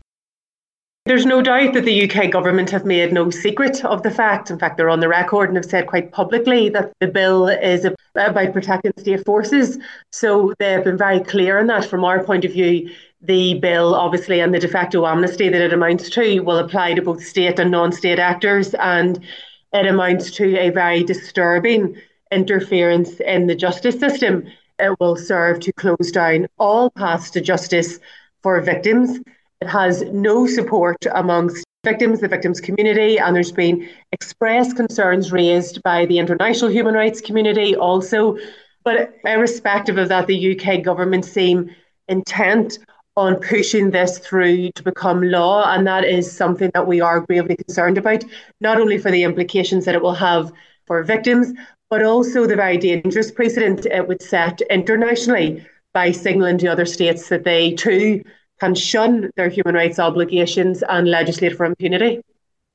There's 1.06 1.24
no 1.24 1.40
doubt 1.40 1.74
that 1.74 1.84
the 1.84 2.10
UK 2.10 2.32
government 2.32 2.68
have 2.70 2.84
made 2.84 3.12
no 3.12 3.30
secret 3.30 3.84
of 3.84 4.02
the 4.02 4.10
fact. 4.10 4.50
In 4.50 4.58
fact, 4.58 4.76
they're 4.76 4.90
on 4.90 4.98
the 4.98 5.08
record 5.08 5.48
and 5.48 5.56
have 5.56 5.64
said 5.64 5.86
quite 5.86 6.10
publicly 6.10 6.68
that 6.70 6.92
the 6.98 7.06
bill 7.06 7.46
is 7.46 7.86
about 8.16 8.52
protecting 8.52 8.92
state 8.96 9.24
forces. 9.24 9.78
So 10.10 10.52
they 10.58 10.72
have 10.72 10.82
been 10.82 10.98
very 10.98 11.20
clear 11.20 11.60
on 11.60 11.68
that. 11.68 11.84
From 11.84 12.04
our 12.04 12.24
point 12.24 12.44
of 12.44 12.52
view, 12.52 12.90
the 13.22 13.54
bill, 13.60 13.94
obviously, 13.94 14.40
and 14.40 14.52
the 14.52 14.58
de 14.58 14.66
facto 14.66 15.06
amnesty 15.06 15.48
that 15.48 15.60
it 15.60 15.72
amounts 15.72 16.10
to 16.10 16.40
will 16.40 16.58
apply 16.58 16.94
to 16.94 17.02
both 17.02 17.24
state 17.24 17.60
and 17.60 17.70
non 17.70 17.92
state 17.92 18.18
actors. 18.18 18.74
And 18.74 19.24
it 19.72 19.86
amounts 19.86 20.32
to 20.32 20.58
a 20.58 20.70
very 20.70 21.04
disturbing 21.04 22.02
interference 22.32 23.20
in 23.20 23.46
the 23.46 23.54
justice 23.54 24.00
system. 24.00 24.42
It 24.80 24.98
will 24.98 25.14
serve 25.14 25.60
to 25.60 25.72
close 25.72 26.10
down 26.10 26.48
all 26.58 26.90
paths 26.90 27.30
to 27.30 27.40
justice 27.40 28.00
for 28.42 28.60
victims. 28.60 29.20
It 29.60 29.68
has 29.68 30.02
no 30.12 30.46
support 30.46 30.98
amongst 31.14 31.64
victims, 31.84 32.20
the 32.20 32.28
victims 32.28 32.60
community, 32.60 33.18
and 33.18 33.34
there's 33.34 33.52
been 33.52 33.88
expressed 34.12 34.76
concerns 34.76 35.32
raised 35.32 35.82
by 35.82 36.04
the 36.06 36.18
international 36.18 36.70
human 36.70 36.94
rights 36.94 37.20
community 37.20 37.74
also. 37.76 38.36
But 38.84 39.14
irrespective 39.24 39.96
of 39.98 40.08
that, 40.08 40.26
the 40.26 40.58
UK 40.58 40.82
government 40.82 41.24
seem 41.24 41.74
intent 42.08 42.78
on 43.16 43.36
pushing 43.36 43.90
this 43.90 44.18
through 44.18 44.70
to 44.72 44.82
become 44.82 45.22
law. 45.22 45.72
And 45.72 45.86
that 45.86 46.04
is 46.04 46.30
something 46.30 46.70
that 46.74 46.86
we 46.86 47.00
are 47.00 47.20
gravely 47.20 47.56
concerned 47.56 47.98
about, 47.98 48.24
not 48.60 48.78
only 48.78 48.98
for 48.98 49.10
the 49.10 49.22
implications 49.22 49.84
that 49.86 49.94
it 49.94 50.02
will 50.02 50.14
have 50.14 50.52
for 50.86 51.02
victims, 51.02 51.52
but 51.88 52.02
also 52.02 52.46
the 52.46 52.56
very 52.56 52.76
dangerous 52.78 53.30
precedent 53.30 53.86
it 53.86 54.06
would 54.06 54.20
set 54.20 54.60
internationally 54.62 55.64
by 55.94 56.10
signalling 56.10 56.58
to 56.58 56.66
other 56.66 56.84
states 56.84 57.28
that 57.28 57.44
they 57.44 57.72
too 57.72 58.22
can 58.60 58.74
shun 58.74 59.30
their 59.36 59.48
human 59.48 59.74
rights 59.74 59.98
obligations 59.98 60.82
and 60.88 61.08
legislate 61.08 61.56
for 61.56 61.66
impunity. 61.66 62.20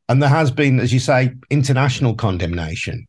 And 0.10 0.22
there 0.22 0.30
has 0.30 0.52
been, 0.52 0.80
as 0.80 0.92
you 0.92 1.00
say, 1.00 1.34
international 1.50 2.16
condemnation. 2.16 3.08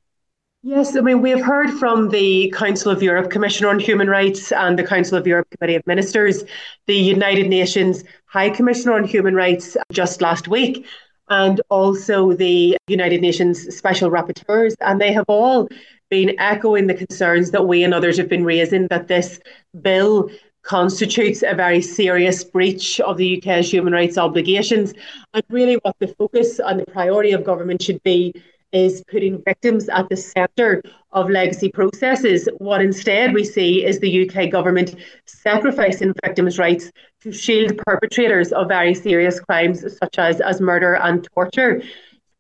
Yes, 0.65 0.97
I 0.97 1.01
mean, 1.01 1.21
we 1.21 1.31
have 1.31 1.43
heard 1.43 1.71
from 1.71 2.11
the 2.11 2.55
Council 2.57 2.93
of 2.93 3.03
Europe 3.03 3.31
Commissioner 3.31 3.69
on 3.69 3.81
Human 3.81 4.09
Rights 4.09 4.53
and 4.53 4.79
the 4.79 4.85
Council 4.85 5.19
of 5.19 5.27
Europe 5.27 5.49
Committee 5.51 5.75
of 5.75 5.85
Ministers, 5.89 6.45
the 6.87 6.95
United 6.95 7.49
Nations 7.49 8.05
High 8.27 8.51
Commissioner 8.51 8.93
on 8.93 9.03
Human 9.03 9.35
Rights 9.35 9.77
just 9.91 10.23
last 10.23 10.47
week, 10.47 10.87
and 11.29 11.61
also 11.69 12.33
the 12.35 12.77
United 12.87 13.21
Nations 13.21 13.77
Special 13.77 14.09
Rapporteurs. 14.09 14.75
And 14.81 15.01
they 15.01 15.13
have 15.13 15.25
all 15.27 15.69
been 16.11 16.39
echoing 16.39 16.87
the 16.87 16.95
concerns 16.95 17.51
that 17.51 17.67
we 17.67 17.83
and 17.83 17.93
others 17.93 18.17
have 18.19 18.29
been 18.29 18.45
raising 18.45 18.87
that 18.89 19.09
this 19.09 19.41
bill 19.81 20.31
constitutes 20.63 21.43
a 21.43 21.55
very 21.55 21.81
serious 21.81 22.45
breach 22.45 23.01
of 23.01 23.17
the 23.17 23.39
UK's 23.39 23.71
human 23.71 23.93
rights 23.93 24.17
obligations. 24.17 24.95
And 25.35 25.43
really, 25.51 25.75
what 25.83 25.97
the 25.99 26.09
focus 26.09 26.61
and 26.65 26.81
the 26.81 26.87
priority 26.87 27.33
of 27.33 27.45
government 27.45 27.83
should 27.83 28.03
be 28.03 28.35
is 28.73 29.05
putting 29.11 29.43
victims 29.43 29.89
at 29.91 30.09
the 30.09 30.17
centre 30.17 30.83
of 31.13 31.29
legacy 31.29 31.71
processes. 31.71 32.49
What 32.57 32.81
instead 32.81 33.35
we 33.35 33.45
see 33.45 33.85
is 33.85 34.01
the 34.01 34.29
UK 34.29 34.51
government 34.51 34.97
sacrificing 35.27 36.15
victims' 36.25 36.59
rights 36.59 36.91
to 37.21 37.33
shield 37.33 37.77
perpetrators 37.87 38.51
of 38.53 38.69
very 38.69 38.95
serious 38.95 39.39
crimes 39.39 39.85
such 39.99 40.19
as, 40.19 40.41
as 40.41 40.61
murder 40.61 40.95
and 40.95 41.29
torture. 41.35 41.83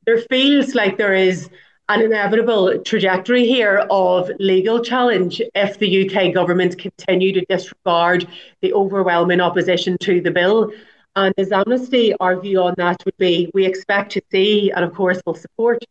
There 0.06 0.18
feels 0.30 0.74
like 0.74 0.96
there 0.96 1.14
is 1.14 1.50
an 1.88 2.00
inevitable 2.00 2.78
trajectory 2.78 3.46
here 3.46 3.86
of 3.90 4.30
legal 4.38 4.82
challenge 4.82 5.42
if 5.54 5.78
the 5.78 6.06
UK 6.06 6.32
government 6.32 6.78
continue 6.78 7.32
to 7.32 7.44
disregard 7.48 8.26
the 8.60 8.72
overwhelming 8.72 9.40
opposition 9.40 9.98
to 9.98 10.20
the 10.20 10.30
bill. 10.30 10.72
And 11.16 11.34
as 11.36 11.52
Amnesty, 11.52 12.14
our 12.20 12.40
view 12.40 12.62
on 12.62 12.74
that 12.78 13.04
would 13.04 13.16
be 13.18 13.50
we 13.52 13.66
expect 13.66 14.12
to 14.12 14.22
see, 14.30 14.70
and 14.70 14.84
of 14.84 14.94
course 14.94 15.20
will 15.26 15.34
support, 15.34 15.84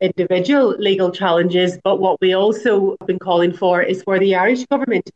individual 0.00 0.70
legal 0.78 1.10
challenges. 1.10 1.78
But 1.84 2.00
what 2.00 2.20
we 2.20 2.34
also 2.34 2.96
have 2.98 3.06
been 3.06 3.18
calling 3.18 3.52
for 3.52 3.82
is 3.82 4.02
for 4.02 4.18
the 4.18 4.34
Irish 4.34 4.64
government 4.66 5.08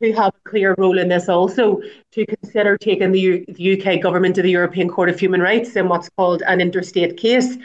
who 0.00 0.12
have 0.12 0.34
a 0.34 0.48
clear 0.48 0.74
role 0.76 0.98
in 0.98 1.08
this 1.08 1.28
also 1.28 1.80
to 2.12 2.26
consider 2.26 2.76
taking 2.76 3.12
the, 3.12 3.20
U- 3.20 3.44
the 3.48 3.80
UK 3.80 4.02
government 4.02 4.34
to 4.34 4.42
the 4.42 4.50
European 4.50 4.88
Court 4.88 5.08
of 5.08 5.20
Human 5.20 5.40
Rights 5.40 5.76
in 5.76 5.88
what's 5.88 6.10
called 6.16 6.42
an 6.46 6.60
interstate 6.60 7.16
case 7.16 7.56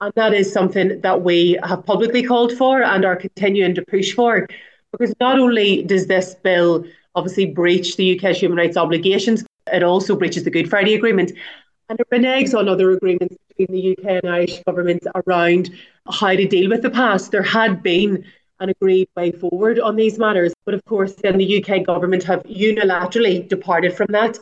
and 0.00 0.12
that 0.14 0.32
is 0.32 0.52
something 0.52 1.00
that 1.00 1.22
we 1.22 1.58
have 1.64 1.84
publicly 1.84 2.22
called 2.22 2.52
for 2.52 2.82
and 2.82 3.04
are 3.04 3.16
continuing 3.16 3.74
to 3.74 3.84
push 3.84 4.12
for. 4.12 4.46
Because 4.92 5.14
not 5.20 5.38
only 5.38 5.82
does 5.82 6.06
this 6.06 6.34
bill 6.36 6.84
obviously 7.14 7.46
breach 7.46 7.96
the 7.96 8.16
UK's 8.16 8.38
human 8.38 8.58
rights 8.58 8.76
obligations, 8.76 9.44
it 9.72 9.82
also 9.82 10.16
breaches 10.16 10.44
the 10.44 10.50
Good 10.50 10.70
Friday 10.70 10.94
Agreement. 10.94 11.32
And 11.88 11.98
it 11.98 12.08
reneges 12.10 12.56
on 12.56 12.68
other 12.68 12.92
agreements 12.92 13.36
between 13.48 13.74
the 13.74 13.96
UK 13.96 14.22
and 14.22 14.32
Irish 14.32 14.62
governments 14.64 15.06
around 15.26 15.70
how 16.10 16.36
to 16.36 16.46
deal 16.46 16.70
with 16.70 16.82
the 16.82 16.90
past. 16.90 17.32
There 17.32 17.42
had 17.42 17.82
been 17.82 18.24
an 18.60 18.68
agreed 18.70 19.08
way 19.16 19.32
forward 19.32 19.78
on 19.78 19.96
these 19.96 20.18
matters. 20.18 20.52
But 20.64 20.74
of 20.74 20.84
course, 20.84 21.14
then 21.14 21.38
the 21.38 21.64
UK 21.64 21.84
government 21.84 22.22
have 22.24 22.42
unilaterally 22.44 23.48
departed 23.48 23.96
from 23.96 24.08
that 24.10 24.38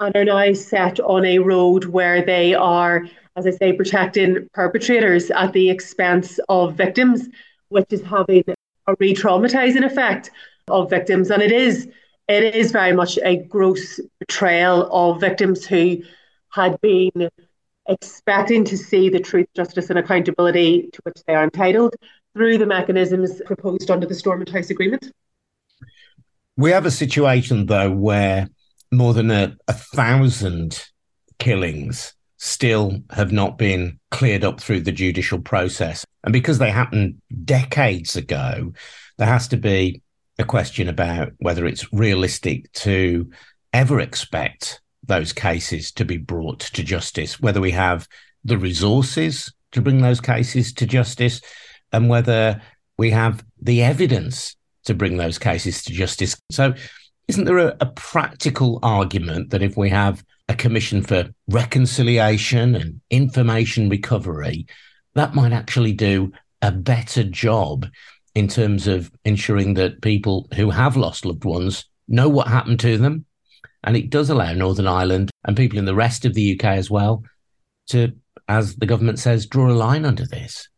and 0.00 0.14
are 0.16 0.24
now 0.24 0.52
set 0.52 1.00
on 1.00 1.24
a 1.24 1.38
road 1.38 1.86
where 1.86 2.24
they 2.24 2.54
are 2.54 3.04
as 3.38 3.46
I 3.46 3.50
say, 3.52 3.72
protecting 3.72 4.48
perpetrators 4.52 5.30
at 5.30 5.52
the 5.52 5.70
expense 5.70 6.40
of 6.48 6.74
victims, 6.74 7.28
which 7.68 7.86
is 7.90 8.02
having 8.02 8.42
a 8.48 8.94
re 8.98 9.14
traumatizing 9.14 9.84
effect 9.84 10.30
of 10.66 10.90
victims. 10.90 11.30
And 11.30 11.40
it 11.40 11.52
is 11.52 11.88
it 12.26 12.54
is 12.54 12.72
very 12.72 12.92
much 12.92 13.18
a 13.24 13.36
gross 13.36 14.00
betrayal 14.18 14.88
of 14.92 15.20
victims 15.20 15.64
who 15.64 15.98
had 16.50 16.78
been 16.80 17.30
expecting 17.88 18.64
to 18.64 18.76
see 18.76 19.08
the 19.08 19.20
truth, 19.20 19.46
justice, 19.54 19.88
and 19.88 19.98
accountability 19.98 20.90
to 20.92 21.00
which 21.04 21.22
they 21.26 21.34
are 21.34 21.44
entitled 21.44 21.94
through 22.34 22.58
the 22.58 22.66
mechanisms 22.66 23.40
proposed 23.46 23.90
under 23.90 24.06
the 24.06 24.14
Stormont 24.14 24.50
House 24.50 24.68
Agreement. 24.68 25.10
We 26.56 26.72
have 26.72 26.86
a 26.86 26.90
situation, 26.90 27.66
though, 27.66 27.92
where 27.92 28.48
more 28.90 29.14
than 29.14 29.30
a, 29.30 29.56
a 29.66 29.72
thousand 29.72 30.84
killings 31.38 32.14
still 32.38 33.00
have 33.10 33.32
not 33.32 33.58
been 33.58 33.98
cleared 34.10 34.44
up 34.44 34.60
through 34.60 34.80
the 34.80 34.92
judicial 34.92 35.40
process. 35.40 36.04
And 36.24 36.32
because 36.32 36.58
they 36.58 36.70
happened 36.70 37.20
decades 37.44 38.16
ago, 38.16 38.72
there 39.18 39.26
has 39.26 39.48
to 39.48 39.56
be 39.56 40.02
a 40.38 40.44
question 40.44 40.88
about 40.88 41.32
whether 41.38 41.66
it's 41.66 41.92
realistic 41.92 42.70
to 42.72 43.28
ever 43.72 44.00
expect 44.00 44.80
those 45.04 45.32
cases 45.32 45.90
to 45.92 46.04
be 46.04 46.16
brought 46.16 46.60
to 46.60 46.84
justice, 46.84 47.40
whether 47.40 47.60
we 47.60 47.72
have 47.72 48.06
the 48.44 48.58
resources 48.58 49.52
to 49.72 49.80
bring 49.80 50.00
those 50.00 50.20
cases 50.20 50.72
to 50.74 50.86
justice, 50.86 51.40
and 51.92 52.08
whether 52.08 52.62
we 52.98 53.10
have 53.10 53.44
the 53.60 53.82
evidence 53.82 54.56
to 54.84 54.94
bring 54.94 55.16
those 55.16 55.38
cases 55.38 55.82
to 55.82 55.92
justice. 55.92 56.40
So, 56.50 56.74
isn't 57.28 57.44
there 57.44 57.58
a, 57.58 57.76
a 57.80 57.86
practical 57.86 58.80
argument 58.82 59.50
that 59.50 59.62
if 59.62 59.76
we 59.76 59.90
have 59.90 60.24
a 60.48 60.54
commission 60.54 61.02
for 61.02 61.28
reconciliation 61.48 62.74
and 62.74 63.00
information 63.10 63.88
recovery, 63.88 64.66
that 65.14 65.34
might 65.34 65.52
actually 65.52 65.92
do 65.92 66.32
a 66.62 66.72
better 66.72 67.22
job 67.22 67.86
in 68.34 68.48
terms 68.48 68.86
of 68.86 69.10
ensuring 69.24 69.74
that 69.74 70.00
people 70.00 70.48
who 70.54 70.70
have 70.70 70.96
lost 70.96 71.24
loved 71.24 71.44
ones 71.44 71.84
know 72.08 72.28
what 72.28 72.48
happened 72.48 72.80
to 72.80 72.96
them. 72.96 73.24
And 73.84 73.96
it 73.96 74.10
does 74.10 74.30
allow 74.30 74.52
Northern 74.52 74.88
Ireland 74.88 75.30
and 75.44 75.56
people 75.56 75.78
in 75.78 75.84
the 75.84 75.94
rest 75.94 76.24
of 76.24 76.34
the 76.34 76.58
UK 76.58 76.64
as 76.64 76.90
well 76.90 77.22
to, 77.88 78.12
as 78.48 78.76
the 78.76 78.86
government 78.86 79.18
says, 79.18 79.46
draw 79.46 79.70
a 79.70 79.72
line 79.72 80.04
under 80.04 80.26
this. 80.26 80.68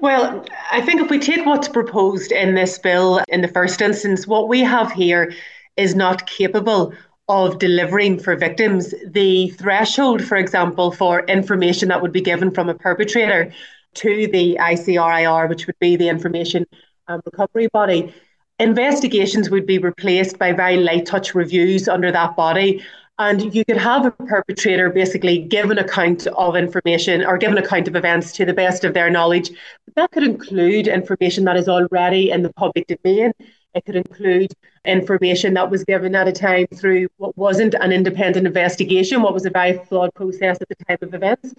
Well, 0.00 0.44
I 0.70 0.80
think 0.80 1.00
if 1.00 1.10
we 1.10 1.18
take 1.18 1.44
what's 1.44 1.68
proposed 1.68 2.30
in 2.30 2.54
this 2.54 2.78
bill 2.78 3.20
in 3.28 3.40
the 3.40 3.48
first 3.48 3.80
instance, 3.80 4.26
what 4.26 4.48
we 4.48 4.60
have 4.60 4.92
here 4.92 5.32
is 5.78 5.94
not 5.94 6.26
capable 6.26 6.92
of 7.28 7.58
delivering 7.58 8.18
for 8.18 8.36
victims. 8.36 8.94
The 9.06 9.48
threshold, 9.50 10.24
for 10.24 10.36
example, 10.36 10.90
for 10.90 11.24
information 11.26 11.88
that 11.88 12.02
would 12.02 12.12
be 12.12 12.20
given 12.20 12.50
from 12.50 12.68
a 12.68 12.74
perpetrator 12.74 13.52
to 13.94 14.26
the 14.28 14.56
ICRIR, 14.60 15.48
which 15.48 15.66
would 15.66 15.78
be 15.78 15.96
the 15.96 16.08
information 16.08 16.66
um, 17.06 17.20
recovery 17.24 17.68
body, 17.72 18.12
investigations 18.58 19.50
would 19.50 19.66
be 19.66 19.78
replaced 19.78 20.38
by 20.38 20.52
very 20.52 20.78
light 20.78 21.06
touch 21.06 21.34
reviews 21.34 21.88
under 21.88 22.10
that 22.12 22.36
body. 22.36 22.82
And 23.20 23.52
you 23.52 23.64
could 23.64 23.76
have 23.76 24.06
a 24.06 24.12
perpetrator 24.12 24.90
basically 24.90 25.38
give 25.38 25.70
an 25.70 25.78
account 25.78 26.28
of 26.28 26.54
information 26.54 27.24
or 27.24 27.36
give 27.36 27.50
an 27.50 27.58
account 27.58 27.88
of 27.88 27.96
events 27.96 28.30
to 28.32 28.44
the 28.44 28.52
best 28.52 28.84
of 28.84 28.94
their 28.94 29.10
knowledge. 29.10 29.50
But 29.84 29.94
that 29.96 30.10
could 30.12 30.22
include 30.22 30.86
information 30.86 31.44
that 31.44 31.56
is 31.56 31.68
already 31.68 32.30
in 32.30 32.42
the 32.42 32.52
public 32.52 32.86
domain. 32.86 33.32
It 33.78 33.84
could 33.84 33.96
include 33.96 34.52
information 34.84 35.54
that 35.54 35.70
was 35.70 35.84
given 35.84 36.16
at 36.16 36.26
a 36.26 36.32
time 36.32 36.66
through 36.74 37.06
what 37.18 37.38
wasn't 37.38 37.74
an 37.74 37.92
independent 37.92 38.44
investigation, 38.44 39.22
what 39.22 39.34
was 39.34 39.46
a 39.46 39.50
very 39.50 39.78
flawed 39.84 40.12
process 40.14 40.58
at 40.60 40.68
the 40.68 40.74
time 40.84 40.98
of 41.00 41.14
events. 41.14 41.54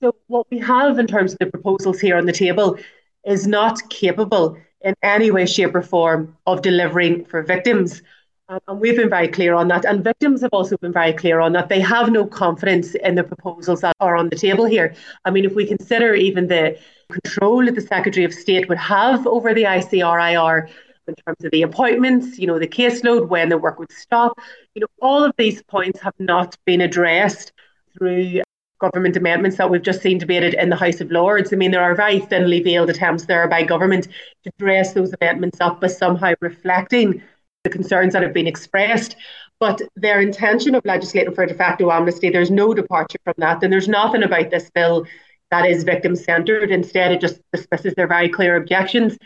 So, 0.00 0.14
what 0.28 0.46
we 0.52 0.58
have 0.60 1.00
in 1.00 1.08
terms 1.08 1.32
of 1.32 1.38
the 1.40 1.46
proposals 1.46 1.98
here 1.98 2.16
on 2.16 2.26
the 2.26 2.32
table 2.32 2.78
is 3.26 3.48
not 3.48 3.90
capable 3.90 4.56
in 4.82 4.94
any 5.02 5.32
way, 5.32 5.46
shape, 5.46 5.74
or 5.74 5.82
form 5.82 6.36
of 6.46 6.62
delivering 6.62 7.24
for 7.24 7.42
victims. 7.42 8.02
Um, 8.48 8.60
and 8.68 8.78
we've 8.78 8.96
been 8.96 9.10
very 9.10 9.28
clear 9.28 9.54
on 9.54 9.66
that. 9.68 9.84
And 9.84 10.04
victims 10.04 10.42
have 10.42 10.52
also 10.52 10.76
been 10.76 10.92
very 10.92 11.14
clear 11.14 11.40
on 11.40 11.54
that. 11.54 11.68
They 11.70 11.80
have 11.80 12.12
no 12.12 12.24
confidence 12.24 12.94
in 12.94 13.16
the 13.16 13.24
proposals 13.24 13.80
that 13.80 13.96
are 13.98 14.14
on 14.14 14.28
the 14.28 14.36
table 14.36 14.66
here. 14.66 14.94
I 15.24 15.30
mean, 15.30 15.44
if 15.44 15.54
we 15.54 15.66
consider 15.66 16.14
even 16.14 16.46
the 16.46 16.78
control 17.10 17.64
that 17.64 17.74
the 17.74 17.80
Secretary 17.80 18.24
of 18.24 18.32
State 18.32 18.68
would 18.68 18.78
have 18.78 19.26
over 19.26 19.54
the 19.54 19.64
ICRIR 19.64 20.68
in 21.08 21.14
terms 21.14 21.44
of 21.44 21.50
the 21.50 21.62
appointments, 21.62 22.38
you 22.38 22.46
know, 22.46 22.58
the 22.58 22.68
caseload, 22.68 23.28
when 23.28 23.48
the 23.48 23.58
work 23.58 23.78
would 23.78 23.92
stop, 23.92 24.38
you 24.74 24.80
know, 24.80 24.86
all 25.00 25.24
of 25.24 25.32
these 25.36 25.62
points 25.62 26.00
have 26.00 26.14
not 26.18 26.56
been 26.64 26.80
addressed 26.80 27.52
through 27.96 28.42
government 28.78 29.16
amendments 29.16 29.56
that 29.56 29.70
we've 29.70 29.82
just 29.82 30.02
seen 30.02 30.18
debated 30.18 30.54
in 30.54 30.68
the 30.68 30.76
House 30.76 31.00
of 31.00 31.10
Lords. 31.10 31.52
I 31.52 31.56
mean, 31.56 31.70
there 31.70 31.82
are 31.82 31.94
very 31.94 32.20
thinly 32.20 32.60
veiled 32.60 32.90
attempts 32.90 33.26
there 33.26 33.46
by 33.48 33.62
government 33.62 34.08
to 34.44 34.52
dress 34.58 34.92
those 34.92 35.14
amendments 35.20 35.60
up 35.60 35.82
as 35.82 35.96
somehow 35.96 36.34
reflecting 36.40 37.22
the 37.62 37.70
concerns 37.70 38.12
that 38.12 38.22
have 38.22 38.34
been 38.34 38.46
expressed. 38.46 39.16
But 39.60 39.80
their 39.96 40.20
intention 40.20 40.74
of 40.74 40.84
legislating 40.84 41.34
for 41.34 41.46
de 41.46 41.54
facto 41.54 41.90
amnesty, 41.90 42.28
there's 42.28 42.50
no 42.50 42.74
departure 42.74 43.18
from 43.24 43.34
that. 43.38 43.62
And 43.62 43.72
there's 43.72 43.88
nothing 43.88 44.22
about 44.22 44.50
this 44.50 44.70
bill 44.70 45.06
that 45.50 45.64
is 45.64 45.84
victim 45.84 46.16
centred. 46.16 46.70
Instead, 46.70 47.12
it 47.12 47.20
just 47.20 47.40
dismisses 47.52 47.94
their 47.94 48.08
very 48.08 48.28
clear 48.28 48.56
objections. 48.56 49.16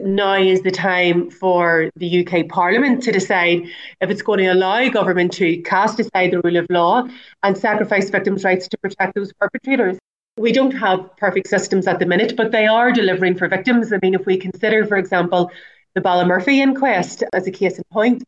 Now 0.00 0.34
is 0.34 0.62
the 0.62 0.72
time 0.72 1.30
for 1.30 1.90
the 1.96 2.26
UK 2.26 2.48
Parliament 2.48 3.02
to 3.04 3.12
decide 3.12 3.68
if 4.00 4.10
it's 4.10 4.22
going 4.22 4.40
to 4.40 4.52
allow 4.52 4.88
government 4.88 5.32
to 5.34 5.62
cast 5.62 6.00
aside 6.00 6.32
the 6.32 6.40
rule 6.40 6.56
of 6.56 6.66
law 6.68 7.08
and 7.42 7.56
sacrifice 7.56 8.10
victims' 8.10 8.42
rights 8.42 8.66
to 8.68 8.78
protect 8.78 9.14
those 9.14 9.32
perpetrators. 9.34 9.96
We 10.36 10.50
don't 10.50 10.72
have 10.72 11.16
perfect 11.16 11.48
systems 11.48 11.86
at 11.86 12.00
the 12.00 12.06
minute, 12.06 12.36
but 12.36 12.50
they 12.50 12.66
are 12.66 12.90
delivering 12.90 13.36
for 13.36 13.46
victims. 13.46 13.92
I 13.92 13.98
mean, 14.02 14.14
if 14.14 14.26
we 14.26 14.36
consider, 14.36 14.84
for 14.84 14.96
example, 14.96 15.52
the 15.94 16.00
Ballymurphy 16.00 16.58
inquest 16.58 17.22
as 17.32 17.46
a 17.46 17.52
case 17.52 17.78
in 17.78 17.84
point. 17.92 18.24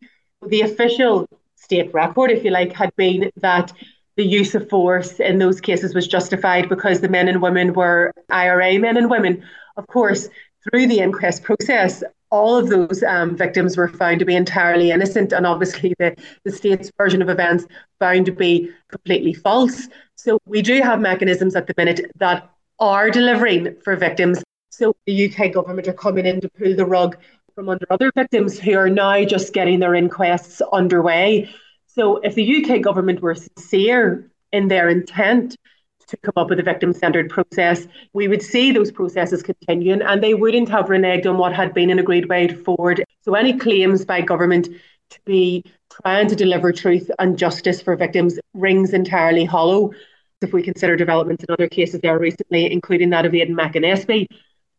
The 0.47 0.61
official 0.61 1.29
state 1.57 1.93
record, 1.93 2.31
if 2.31 2.45
you 2.45 2.51
like, 2.51 2.73
had 2.73 2.95
been 2.97 3.31
that 3.39 3.73
the 4.17 4.25
use 4.25 4.55
of 4.55 4.69
force 4.69 5.19
in 5.19 5.39
those 5.39 5.61
cases 5.61 5.95
was 5.95 6.07
justified 6.07 6.69
because 6.69 7.01
the 7.01 7.09
men 7.09 7.29
and 7.29 7.43
women 7.43 7.73
were 7.73 8.13
IRA 8.31 8.79
men 8.79 8.97
and 8.97 9.11
women. 9.11 9.45
Of 9.77 9.87
course, 9.89 10.29
through 10.71 10.87
the 10.87 10.99
inquest 10.99 11.43
process, 11.43 12.03
all 12.31 12.57
of 12.57 12.69
those 12.69 13.03
um, 13.03 13.37
victims 13.37 13.77
were 13.77 13.89
found 13.89 14.19
to 14.19 14.25
be 14.25 14.35
entirely 14.35 14.91
innocent, 14.91 15.33
and 15.33 15.47
obviously 15.47 15.95
the, 15.99 16.17
the 16.45 16.53
state's 16.53 16.91
version 16.99 17.23
of 17.23 17.29
events 17.29 17.67
found 17.99 18.27
to 18.27 18.33
be 18.33 18.71
completely 18.89 19.33
false. 19.33 19.89
So 20.17 20.39
we 20.47 20.63
do 20.63 20.81
have 20.83 21.01
mechanisms 21.01 21.55
at 21.55 21.67
the 21.67 21.75
minute 21.77 22.11
that 22.17 22.51
are 22.79 23.11
delivering 23.11 23.77
for 23.83 23.97
victims. 23.97 24.43
So 24.71 24.95
the 25.07 25.31
UK 25.31 25.53
government 25.53 25.89
are 25.89 25.93
coming 25.93 26.27
in 26.27 26.41
to 26.41 26.51
pull 26.51 26.75
the 26.75 26.85
rug 26.85 27.17
from 27.55 27.69
under 27.69 27.87
other 27.91 28.13
victims 28.15 28.59
who 28.59 28.75
are 28.75 28.91
now 28.91 29.25
just 29.25 29.55
getting 29.55 29.81
their 29.81 29.95
inquests 29.95 30.61
underway. 30.73 31.49
So, 31.87 32.19
if 32.19 32.35
the 32.35 32.63
UK 32.63 32.83
government 32.83 33.23
were 33.23 33.35
sincere 33.35 34.31
in 34.53 34.69
their 34.69 34.91
intent 34.91 35.57
to 36.09 36.17
come 36.19 36.35
up 36.37 36.51
with 36.51 36.61
a 36.61 36.63
victim 36.63 36.93
centred 36.93 37.29
process, 37.31 37.87
we 38.13 38.29
would 38.29 38.43
see 38.43 38.73
those 38.73 38.91
processes 38.91 39.43
continuing 39.43 40.03
and 40.03 40.23
they 40.23 40.35
wouldn't 40.35 40.69
have 40.69 40.87
reneged 40.87 41.27
on 41.27 41.39
what 41.39 41.53
had 41.53 41.75
been 41.75 41.91
an 41.91 41.99
agreed 41.99 42.29
way 42.29 42.49
forward. 42.49 43.05
So, 43.23 43.35
any 43.35 43.57
claims 43.59 44.05
by 44.05 44.21
government 44.21 44.69
to 45.11 45.21
be 45.25 45.65
trying 46.03 46.29
to 46.29 46.37
deliver 46.37 46.73
truth 46.73 47.11
and 47.19 47.39
justice 47.39 47.81
for 47.81 47.97
victims 47.97 48.39
rings 48.55 48.93
entirely 48.93 49.45
hollow. 49.45 49.93
If 50.43 50.53
we 50.53 50.63
consider 50.63 50.97
developments 50.97 51.45
in 51.45 51.53
other 51.53 51.69
cases 51.69 52.01
there 52.01 52.19
recently, 52.19 52.71
including 52.71 53.11
that 53.11 53.25
of 53.25 53.35
Aidan 53.35 53.57
McAnespie, 53.57 54.27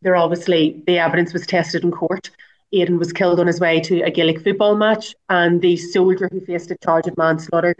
there 0.01 0.15
obviously 0.15 0.83
the 0.85 0.99
evidence 0.99 1.33
was 1.33 1.47
tested 1.47 1.83
in 1.83 1.91
court 1.91 2.29
Aidan 2.73 2.99
was 2.99 3.13
killed 3.13 3.39
on 3.39 3.47
his 3.47 3.59
way 3.59 3.79
to 3.81 4.01
a 4.01 4.11
Gaelic 4.11 4.43
football 4.43 4.75
match, 4.75 5.15
and 5.29 5.61
the 5.61 5.77
soldier 5.77 6.27
who 6.31 6.41
faced 6.41 6.71
a 6.71 6.77
charge 6.77 7.07
of 7.07 7.17
manslaughter 7.17 7.75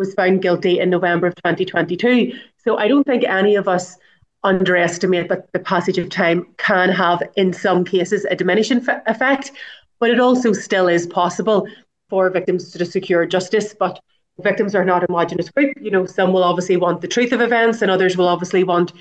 was 0.00 0.14
found 0.14 0.40
guilty 0.42 0.80
in 0.80 0.90
November 0.90 1.28
of 1.28 1.34
2022. 1.36 2.32
So 2.56 2.78
I 2.78 2.88
don't 2.88 3.04
think 3.04 3.22
any 3.24 3.54
of 3.54 3.68
us 3.68 3.96
underestimate 4.42 5.28
that 5.28 5.52
the 5.52 5.58
passage 5.58 5.98
of 5.98 6.08
time 6.08 6.46
can 6.56 6.88
have, 6.88 7.22
in 7.36 7.52
some 7.52 7.84
cases, 7.84 8.24
a 8.24 8.34
diminishing 8.34 8.78
f- 8.88 9.02
effect, 9.06 9.52
but 10.00 10.10
it 10.10 10.18
also 10.18 10.54
still 10.54 10.88
is 10.88 11.06
possible 11.06 11.68
for 12.08 12.30
victims 12.30 12.72
to 12.72 12.84
secure 12.86 13.26
justice. 13.26 13.74
But 13.78 14.00
victims 14.42 14.74
are 14.74 14.86
not 14.86 15.02
a 15.04 15.06
homogenous 15.06 15.50
group. 15.50 15.74
You 15.78 15.90
know, 15.90 16.06
some 16.06 16.32
will 16.32 16.44
obviously 16.44 16.78
want 16.78 17.02
the 17.02 17.08
truth 17.08 17.32
of 17.32 17.42
events, 17.42 17.82
and 17.82 17.90
others 17.90 18.16
will 18.16 18.28
obviously 18.28 18.64
want 18.64 18.94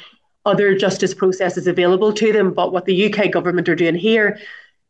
other 0.45 0.75
justice 0.75 1.13
processes 1.13 1.65
available 1.65 2.11
to 2.11 2.33
them. 2.33 2.51
But 2.53 2.73
what 2.73 2.83
the 2.83 3.13
UK 3.13 3.31
government 3.31 3.69
are 3.69 3.75
doing 3.75 3.95
here 3.95 4.37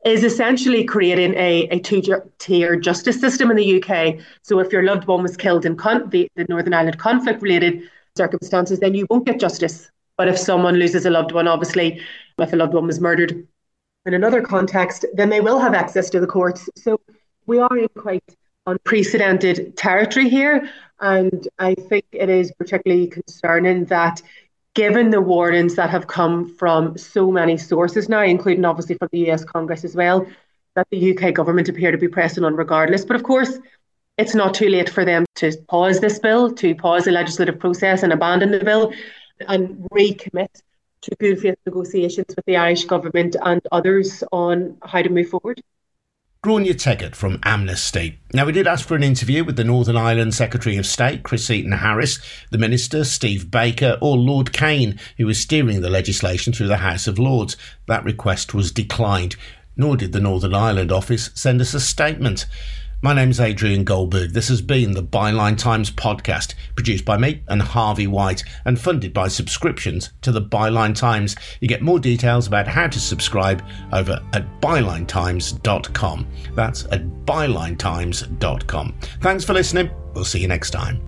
is 0.05 0.23
essentially 0.23 0.83
creating 0.83 1.33
a, 1.35 1.67
a 1.69 1.79
two-tier 1.79 2.75
justice 2.77 3.19
system 3.19 3.51
in 3.51 3.57
the 3.57 3.83
UK. 3.83 4.15
So 4.43 4.59
if 4.59 4.71
your 4.71 4.83
loved 4.83 5.07
one 5.07 5.23
was 5.23 5.35
killed 5.35 5.65
in 5.65 5.75
con- 5.75 6.09
the, 6.09 6.29
the 6.35 6.45
Northern 6.47 6.73
Ireland 6.73 6.99
conflict-related 6.99 7.83
circumstances, 8.15 8.79
then 8.79 8.93
you 8.93 9.05
won't 9.09 9.25
get 9.25 9.39
justice. 9.39 9.91
But 10.17 10.27
if 10.27 10.37
someone 10.37 10.75
loses 10.75 11.05
a 11.05 11.09
loved 11.09 11.31
one, 11.31 11.47
obviously, 11.47 12.01
if 12.37 12.53
a 12.53 12.55
loved 12.55 12.73
one 12.73 12.87
was 12.87 12.99
murdered 12.99 13.47
in 14.05 14.13
another 14.13 14.41
context, 14.41 15.05
then 15.13 15.29
they 15.29 15.41
will 15.41 15.59
have 15.59 15.73
access 15.73 16.09
to 16.11 16.19
the 16.19 16.27
courts. 16.27 16.69
So 16.75 16.99
we 17.45 17.59
are 17.59 17.77
in 17.77 17.89
quite 17.97 18.23
unprecedented 18.65 19.75
territory 19.77 20.29
here. 20.29 20.69
And 21.01 21.47
I 21.59 21.75
think 21.75 22.05
it 22.11 22.29
is 22.29 22.51
particularly 22.57 23.07
concerning 23.07 23.85
that 23.85 24.21
given 24.79 25.09
the 25.09 25.19
warnings 25.19 25.75
that 25.75 25.89
have 25.89 26.07
come 26.07 26.47
from 26.55 26.97
so 26.97 27.29
many 27.29 27.57
sources 27.57 28.07
now, 28.07 28.23
including 28.23 28.63
obviously 28.63 28.95
from 28.95 29.09
the 29.11 29.29
US 29.29 29.43
Congress 29.43 29.83
as 29.83 29.93
well, 29.93 30.25
that 30.75 30.87
the 30.89 31.11
UK 31.11 31.33
government 31.33 31.67
appear 31.67 31.91
to 31.91 31.97
be 31.97 32.07
pressing 32.07 32.45
on 32.45 32.55
regardless. 32.55 33.03
But 33.03 33.17
of 33.17 33.23
course, 33.23 33.59
it's 34.17 34.33
not 34.33 34.53
too 34.53 34.69
late 34.69 34.89
for 34.89 35.03
them 35.03 35.25
to 35.35 35.51
pause 35.67 35.99
this 35.99 36.17
bill, 36.19 36.53
to 36.53 36.73
pause 36.75 37.03
the 37.03 37.11
legislative 37.11 37.59
process 37.59 38.03
and 38.03 38.13
abandon 38.13 38.51
the 38.51 38.63
bill 38.63 38.93
and 39.49 39.85
recommit 39.93 40.61
to 41.01 41.11
good 41.19 41.41
faith 41.41 41.57
negotiations 41.65 42.33
with 42.33 42.45
the 42.45 42.55
Irish 42.55 42.85
government 42.85 43.35
and 43.43 43.61
others 43.73 44.23
on 44.31 44.77
how 44.81 45.01
to 45.01 45.09
move 45.09 45.27
forward. 45.27 45.61
Gráinne 46.41 46.73
Teggart 46.73 47.17
from 47.17 47.37
Amnesty. 47.43 48.17
Now, 48.33 48.45
we 48.45 48.53
did 48.53 48.65
ask 48.65 48.87
for 48.87 48.95
an 48.95 49.03
interview 49.03 49.43
with 49.43 49.57
the 49.57 49.65
Northern 49.65 49.97
Ireland 49.97 50.33
Secretary 50.33 50.77
of 50.77 50.85
State, 50.85 51.23
Chris 51.23 51.49
Heaton-Harris, 51.49 52.17
the 52.49 52.57
Minister, 52.57 53.03
Steve 53.03 53.51
Baker, 53.51 53.97
or 53.99 54.15
Lord 54.15 54.53
Caine, 54.53 54.97
who 55.17 55.25
was 55.25 55.37
steering 55.37 55.81
the 55.81 55.89
legislation 55.89 56.53
through 56.53 56.69
the 56.69 56.77
House 56.77 57.07
of 57.07 57.19
Lords. 57.19 57.57
That 57.87 58.05
request 58.05 58.53
was 58.53 58.71
declined, 58.71 59.35
nor 59.75 59.97
did 59.97 60.13
the 60.13 60.21
Northern 60.21 60.53
Ireland 60.53 60.93
office 60.93 61.29
send 61.33 61.59
us 61.59 61.73
a 61.73 61.79
statement. 61.81 62.45
My 63.01 63.13
name's 63.13 63.39
Adrian 63.39 63.85
Goldberg. 63.85 64.31
This 64.31 64.49
has 64.49 64.61
been 64.61 64.91
the 64.91 65.01
Byline 65.01 65.57
Times 65.57 65.89
podcast, 65.89 66.53
produced 66.75 67.05
by 67.05 67.17
me 67.17 67.41
and 67.47 67.61
Harvey 67.61 68.07
White, 68.07 68.43
and 68.65 68.77
funded 68.77 69.13
by 69.13 69.29
subscriptions 69.29 70.11
to 70.21 70.33
the 70.33 70.41
Byline 70.41 70.93
Times. 70.93 71.37
You 71.61 71.69
get 71.69 71.81
more 71.81 71.99
details 71.99 72.45
about 72.45 72.67
how 72.67 72.87
to 72.87 72.99
subscribe 72.99 73.63
over 73.93 74.21
at 74.33 74.59
bylinetimes.com. 74.59 76.27
That's 76.55 76.83
at 76.91 77.07
bylinetimes.com. 77.25 78.99
Thanks 79.21 79.45
for 79.45 79.53
listening. 79.53 79.91
We'll 80.13 80.25
see 80.25 80.41
you 80.41 80.49
next 80.49 80.71
time. 80.71 80.99